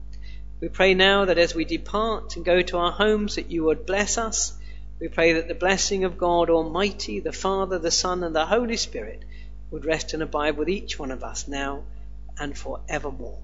We 0.61 0.69
pray 0.69 0.95
now 0.95 1.25
that 1.25 1.39
as 1.39 1.57
we 1.57 1.65
depart 1.65 2.37
and 2.37 2.45
go 2.45 2.63
to 2.63 2.79
our 2.79 2.93
homes, 2.93 3.35
that 3.35 3.51
you 3.51 3.65
would 3.65 3.85
bless 3.85 4.17
us. 4.17 4.53
We 5.01 5.09
pray 5.09 5.33
that 5.33 5.49
the 5.49 5.55
blessing 5.57 6.05
of 6.05 6.17
God 6.17 6.51
Almighty, 6.51 7.19
the 7.19 7.33
Father, 7.33 7.81
the 7.81 7.91
Son, 7.91 8.23
and 8.23 8.35
the 8.35 8.47
Holy 8.47 8.77
Spirit 8.77 9.25
would 9.73 9.85
rest 9.85 10.15
and 10.15 10.23
abide 10.23 10.57
with 10.57 10.69
each 10.69 11.01
one 11.01 11.11
of 11.11 11.25
us 11.25 11.49
now 11.49 11.83
and 12.39 12.57
forevermore. 12.57 13.41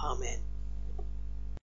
Amen. 0.00 0.38